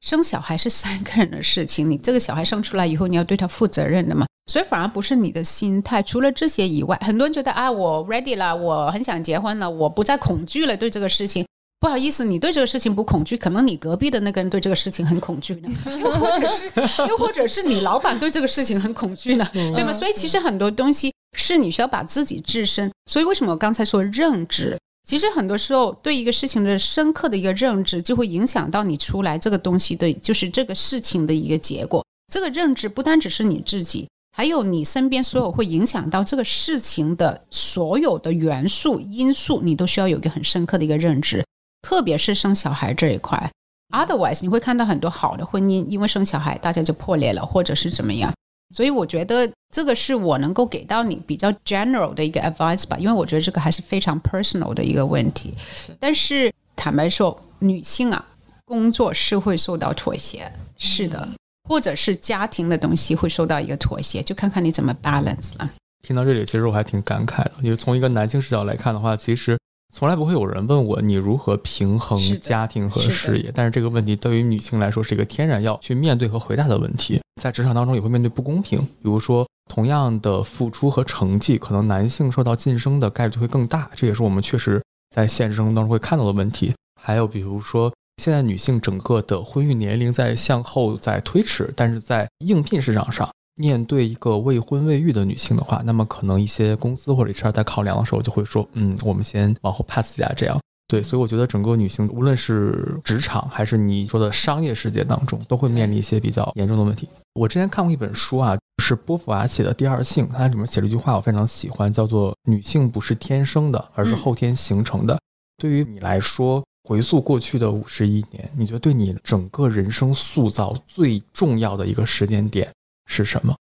[0.00, 1.90] 生小孩是三个人的事情。
[1.90, 4.26] 你这个小孩生出来以后，你要对他负责任的嘛。
[4.50, 6.02] 所以反而不是你的心态。
[6.02, 10.76] 除了这些以外，很多人觉得啊，我 ready 了，我很想结婚了，我不再恐惧了。
[10.76, 11.46] 对这个事情，
[11.78, 15.68] 不好意思，你对这个事情不恐惧，可能你隔壁的那个人对这个事情很恐惧呢，
[16.00, 16.72] 又或者是，
[17.06, 19.92] 又或者是你老板对这个事情很恐惧呢，对吗？
[19.92, 22.90] 所以其实很多东西是你需要把自己置身。
[23.08, 24.76] 所以为什么我刚才说认知？
[25.10, 32.06] 其实很多时候，对一个事情的深刻的一个认知，就会影响到你出来这个东西的，就是这个事情的一个结果。
[32.32, 41.44] 这个认知不单只是你自己，还有你身边所有会影响到这个事情的所有的元素因素，你都需要有一个很深刻的一个认知。
[41.82, 43.50] 特别是生小孩这一块
[43.92, 48.32] ，otherwise 你会看到很多好的婚姻，因为生小孩大家就破裂了，或者是怎么样。
[48.72, 55.54] 所以我觉得这个是我能够给到你比较 general 的一个 advice 吧，因为我觉得这个还是非常 personal 的一个问题。
[55.98, 58.24] 但是坦白说，女性啊，
[58.64, 61.28] 工作是会受到妥协，是的，
[61.68, 65.70] 或者是家庭的东西会受到一个妥协，就看看你怎么 balance 了。
[66.02, 69.58] 听到这里，其实我还挺感慨的，因为从一个男性视角来看的话，其实。
[69.92, 77.20] 从来不会有人问我你如何平衡家庭和事业，但是这个问题对于女性来说是一个天然要去面对和回答的问题。
[77.40, 84.80] 在职场当中也会面对不公平，比如说同样的付出和成绩，可能男性受到晋升的概率会更大，这也是我们确实
[85.14, 86.72] 在现实生活当中会看到的问题。
[87.00, 93.28] 还有比如说，现在女性整个的婚育年龄在向后在推迟，但是在应聘市场上。
[93.60, 100.58] 面对一个未婚未育的女性的话，那么可能一些公司或者 HR 在考量的时候就会说，嗯，我们先往后 pass 一下，这样
[100.88, 101.02] 对。
[101.02, 107.06] 所以我觉得整个女性，无论是职场还是你说的商业世界当中，都会面临一些比较严重的问题。
[107.34, 115.18] 我之前看过一本书啊，是波伏娃写的《第二性》，它里面写了一句话，我非常喜欢，叫做“女性不是天生的，而是后天形成的”。
[115.60, 122.66] 对于你来说，回溯过去的五十一年，你觉得对你整个人生塑造最重要的一个时间点？
[123.10, 123.54] 是什么？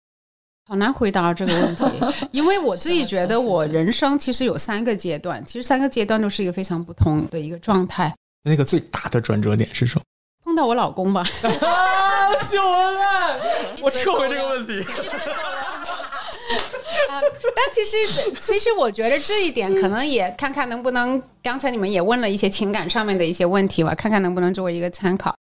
[0.67, 1.85] 好难回答这个问题，
[2.33, 8.13] 因为我自己觉得我人生其实有三个阶段，其实三个阶段都是一个非常不同的一个状态。
[8.43, 10.01] 那个最大的转折点是什么？
[10.43, 11.23] 碰到我老公吧。
[11.23, 13.39] 秀恩爱，
[13.81, 14.81] 我撤回这个问题。
[17.09, 17.19] 啊
[17.55, 25.33] 但其实，其实我觉得这一点可能也看看能不能，刚才你们也问了一些情感上面的一些问题吧，看看能不能作为一个参考。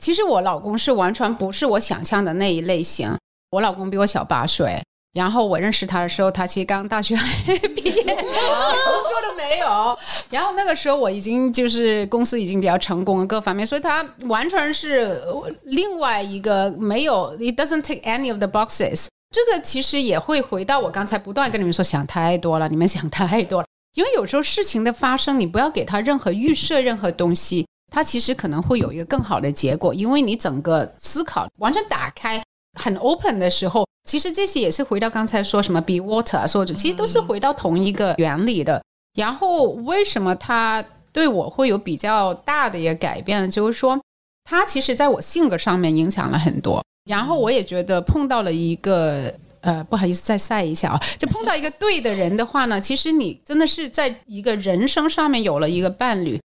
[0.00, 3.16] 其实我老公是完全不是我想象的那一类型。
[3.50, 4.78] 我老公比我小八岁，
[5.14, 7.16] 然后我认识他的时候，他其实刚大学
[7.74, 9.98] 毕业，工作都没有。
[10.30, 15.20] 然后那个时候我已经就是公司已经比较成功各方面，所以他完全是
[15.64, 19.06] 另外一个没有，it doesn't take any of the boxes。
[19.30, 23.66] 这个其实也会回到我刚才不断跟你们说，想太多了，你们想太多了。
[23.94, 27.66] 因为有时候事情的发生，你不要给他任何预设，任何东西。
[27.90, 32.42] 他其实可能会有一个更好的结果，因为你整个思考完全打开、
[32.78, 38.82] 很 open 的时候，其实这些也是回到刚才说什么 be water 啊说，其实都是回到同一个原理的。
[39.14, 43.50] 然后为什么他对我会有比较大的一个改变？
[43.50, 44.00] 就是说，
[44.44, 46.82] 他其实在我性格上面影响了很多。
[47.04, 56.38] 然后我也觉得碰到了一个呃，不好意思再晒一下啊，就碰到一个对的人的话呢，其实你真的是在一个人生上面有了一个伴侣。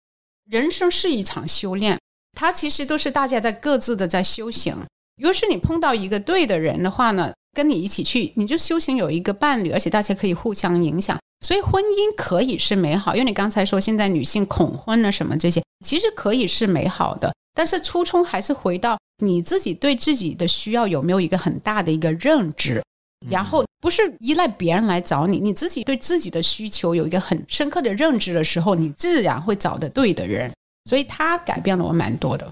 [0.50, 2.00] 人生是一场修炼，
[2.38, 4.76] 它其实都是大家在各自的在修行。
[5.18, 11.18] 如果是你碰到一个对的人的话呢，跟你一起去，你就修行有一个伴侣，而且大家可以互相影响。
[11.46, 17.34] 所以婚姻可以是美好，因为你刚才说现在女性恐婚啊什么这些，其实可以是美好的。
[17.54, 22.82] 但是初衷还是回到你自己对自己的需要有没有一个很大的一个认知。
[23.30, 30.52] 然后不是依赖别人来找你，你自己对自己的需求有一个很深刻的认知的时候，你自然会找的对的人。
[30.90, 32.50] 所以他改变了我蛮多的。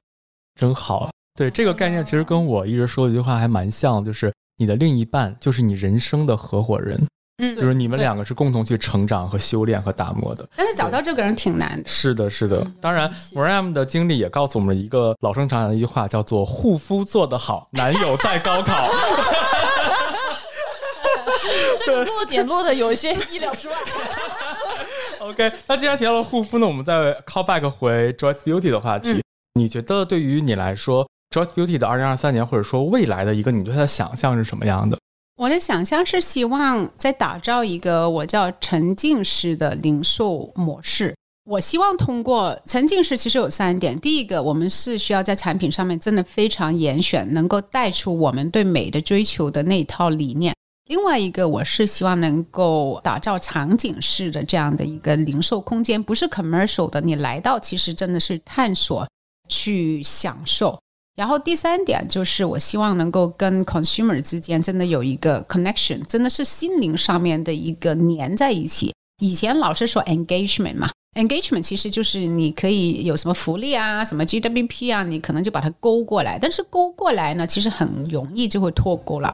[0.59, 1.09] 真好。
[1.35, 6.99] 对这个概念，其实跟我一直说的一句话还蛮像，就是你的另一半就是你人生的合伙人，
[7.37, 10.47] 嗯就是你们两个是共同去成长和修炼和打磨的。
[10.55, 11.87] 但是找到这个人挺难的。
[11.87, 12.65] 是的，是的。
[12.81, 18.87] 当然 m r a m 的经历也告诉我们一个老生常谈的一句话，叫做“护肤做得好，男友在高考。”
[21.83, 23.75] 这个落点落的有一些意料之外。
[25.21, 29.13] OK，那既然提到了护肤呢，我们再 call back 回 Joyce Beauty 的话题。
[29.13, 29.21] 嗯
[29.55, 34.97] 你觉得对于你来说 Joy Beauty 的二零二三年或者说未来的一个你对它的想象是什么样的？
[35.37, 41.15] 我的想象是希望在打造一个我叫沉浸式的零售模式。
[41.45, 43.99] 我希望通过沉浸式，其实有三点。
[43.99, 50.53] 第一个，我们是需要在产品上面真的非常严选，能够带出我们对美的追求的那一套理念。
[50.89, 59.07] 另外一个，我是希望能够打造场景式的这样的一个零售空间，不是 commercial 的，你来到其实真的是探索、
[59.47, 60.77] 去享受。
[61.15, 68.93] 然后第三点就是，我希望能够跟 consumer 之间真的有一个 connection，真的是心灵上面的一个粘在一起。
[69.21, 76.39] 以前老是说 engagement 嘛，engagement 其实就是你可以有什么福利啊，什么 GWP 啊，你可能就把它勾过来。
[76.41, 79.31] 但是勾过来呢，其实很容易就会脱钩了。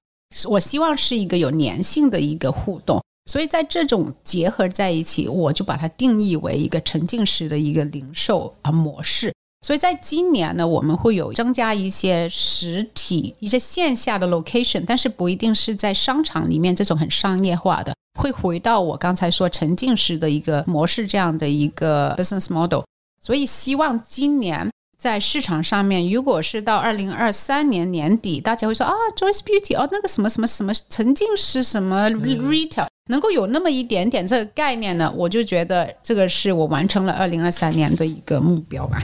[0.49, 3.01] 我希望是一个有粘性的一个互动，
[3.32, 9.32] 所以在这种结合在一起，我就把它定义为一个沉浸式的一个零售啊模式。
[9.68, 22.84] 所以在今年呢，我们会有增加一些实体、一些线下的 location，但是不一定是在商场里面这种很商业化的，会回到我刚才说沉浸式的一个模式这样的一个 business model。
[23.20, 39.03] 所以希望今年在市场上面，如果是到二零二三年年底，大家会说啊，Joyce Beauty 哦，那个什么什么什么沉浸式什么 retail，、能够有那么一点点这个概念呢，我就觉得这个是我完成了二零二三年的一个目标吧。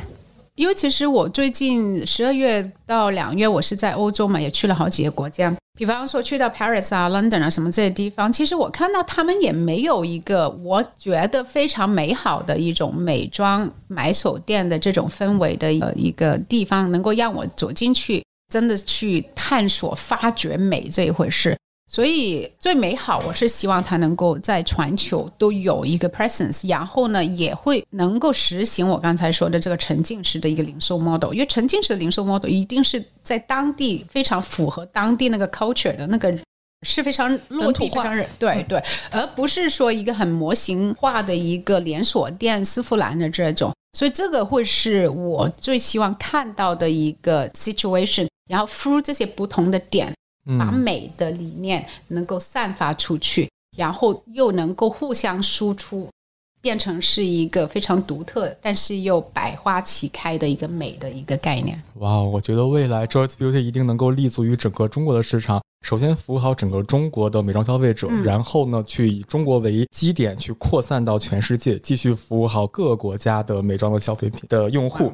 [0.55, 5.51] 因为其实我最近十二月到两月，我是在欧洲嘛，也去了好几个国家。
[5.75, 18.23] 比方说去到 Paris 啊、London 啊什么这些地方，其实我看到他们也没有一个我觉得非常美好的一种美妆买手店的这种氛围的呃一个地方，能够让我走进去，
[18.53, 21.57] 真的去探索、发掘美这一回事。
[21.93, 31.31] 所以最美好，我是希望它能够在全球都有一个 presence，然后呢，也会能够实行我刚才说的这个沉浸式的一个零售 model。
[31.33, 36.35] 因为沉浸式的零售 model 一定是在当地非常符合当地那个 culture 的那个。
[36.85, 48.27] 是非常落地、化非常对对，而不是说一个很模型化的一个连锁店丝芙兰的这种，所以这个会是我最希望看到的一个 situation。
[48.49, 50.13] 然后 through 这些不同的点，
[50.45, 56.09] 把嗯，美的理念能够散发出去，然后又能够互相输出，
[56.61, 61.81] 变成是一个非常独特，但是又百花齐开的一个美的一个概念。
[61.95, 65.61] 哇，我觉得未来 Joyce Beauty 一定能够立足于整个中国的市场。
[65.85, 75.11] 首先服务好整个中国的美妆消费者，嗯然后呢，去以中国为基点去扩散到全世界，继续服务好各个国家的美妆的消费品的用户。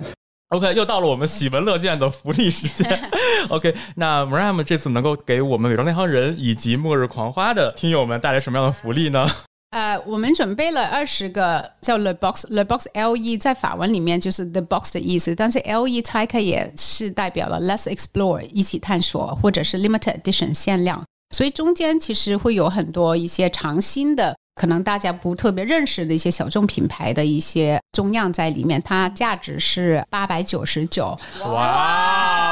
[0.49, 2.87] OK，又到了我们喜闻乐见的福利时间。
[3.49, 9.29] OK，那 Maram 这次能够给我们美妆内行人以及末日狂花的听友们带来什么样的福利呢？
[9.71, 19.77] 呃，我们准备了二十个叫 Le Box，Le Box L E 在法文里面就是 The Box 的意思，但是 L E 拆开也是代表了 Let's Explore 一起探索，或者是
[19.77, 31.15] Limited Edition 限量，所以中间其实会有很多一些尝新的，可能大家不特别认识的一些小众品牌的一些中样在里面，它价值是八百九十九，
[31.45, 32.48] 哇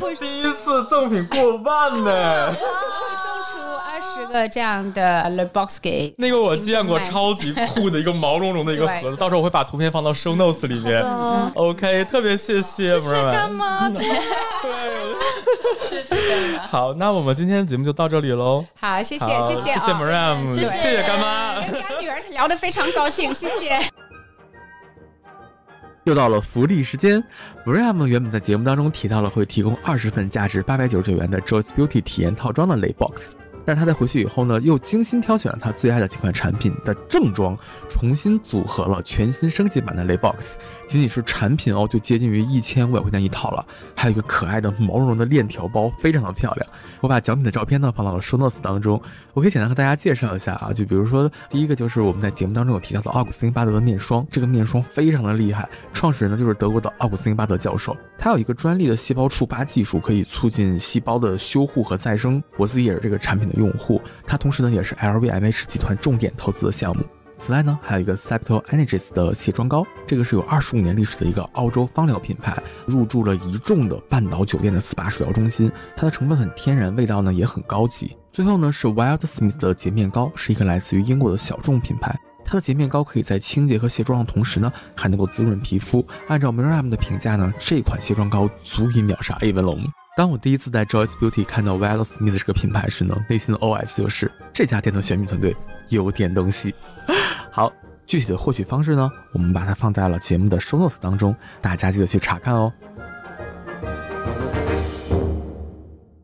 [0.00, 2.52] 会第一次赠品过万呢！
[2.52, 3.58] 会送出
[3.90, 11.02] 二十个这样的 Le Box 给那个我见过，超级酷的一个毛茸茸的一个盒子， 到时候我会把图片放到 show notes 里面。
[11.02, 14.04] 嗯，OK，特别谢谢谢谢干妈， 对，
[15.84, 16.66] 谢谢干妈。
[16.66, 18.64] 好，那我们今天节目就到这里喽。
[18.80, 21.60] 好，谢谢谢谢谢谢哦 Mariam，谢谢谢谢干妈。
[21.60, 24.07] 跟干女儿聊得非常高兴，谢谢。
[26.08, 27.22] 又到了福利时间
[27.66, 33.34] ，Ram 原本在节目当中提到了会提供二十份价值八百九十九元的 Joyce Beauty 体验套装的 Lay Box，
[33.66, 37.54] 但是他在回去以后呢，又精心挑选了他最爱的几款产品的正装，
[37.90, 40.56] 重新组合了全新升级版的 Lay Box，。
[40.88, 43.64] 仅仅是产品哦，就接近于一千五百块钱一套了。
[43.94, 46.66] 还有一个可爱的毛茸茸的链条包，非常的漂亮。
[47.00, 49.00] 我把奖品的照片呢放到了 show notes 当中，
[49.34, 62.42] 我可以简单和大家介绍一下啊，就比如说第一个就是我们在节目当中有提到的奥古斯丁巴德的面霜，这个面霜非常的厉害，创始人呢就是德国的奥古斯丁巴德教授，他有一个专利的细胞触发技术，可以促进细胞的修护和再生。
[62.56, 67.04] 我自己也是这个产品的用户，它同时呢也是 LVMH 集团重点投资的项目。
[67.38, 78.14] 此外呢，还有一个 Septo Energies 的卸妆膏，这个是有二十五年历史的一个澳洲芳疗品牌，入驻了一众的半岛酒店的 SPA 水疗中心，它的成分很天然，味道呢也很高级。
[78.30, 82.14] 最后呢是 Wild Smith 的洁面膏，是一个来自于英国的小众品牌，
[82.44, 86.06] 它的洁面膏可以在清洁和卸妆的同时呢，还能够滋润皮肤。
[86.26, 89.80] 按照 Miriam 的评价呢，这款卸妆膏足以秒杀 A 文龙。
[90.16, 95.56] 当我第一次在 Joyce Beauty 看到 Wild Smith 这个品牌时呢，内心的 OS 就是这家店的选品团队
[95.88, 96.74] 有点东西。
[97.50, 97.72] 好，
[98.06, 102.72] 具体的获取方式呢，我们把它放在了节目的 show notes 当中，大家记得去查看哦。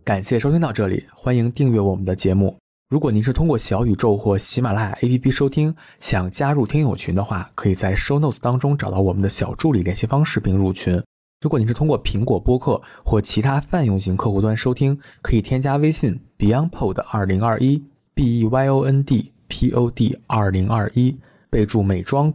[0.05, 2.57] 感谢收听到这里，欢迎订阅我们的节目。
[2.91, 11.03] 如果您是通过小宇宙或喜马拉雅 APP 收听，想加入听友群的话，可以在 show notes 当中找到我们的小助理联系方式并入群。
[11.41, 17.82] 如果您是通过苹果播客或其他泛用型客户端收听，可以添加微信 BeyondPod 二零二一
[18.14, 21.16] B E Y O N D P O D 二零二一，
[21.51, 22.32] 备注美妆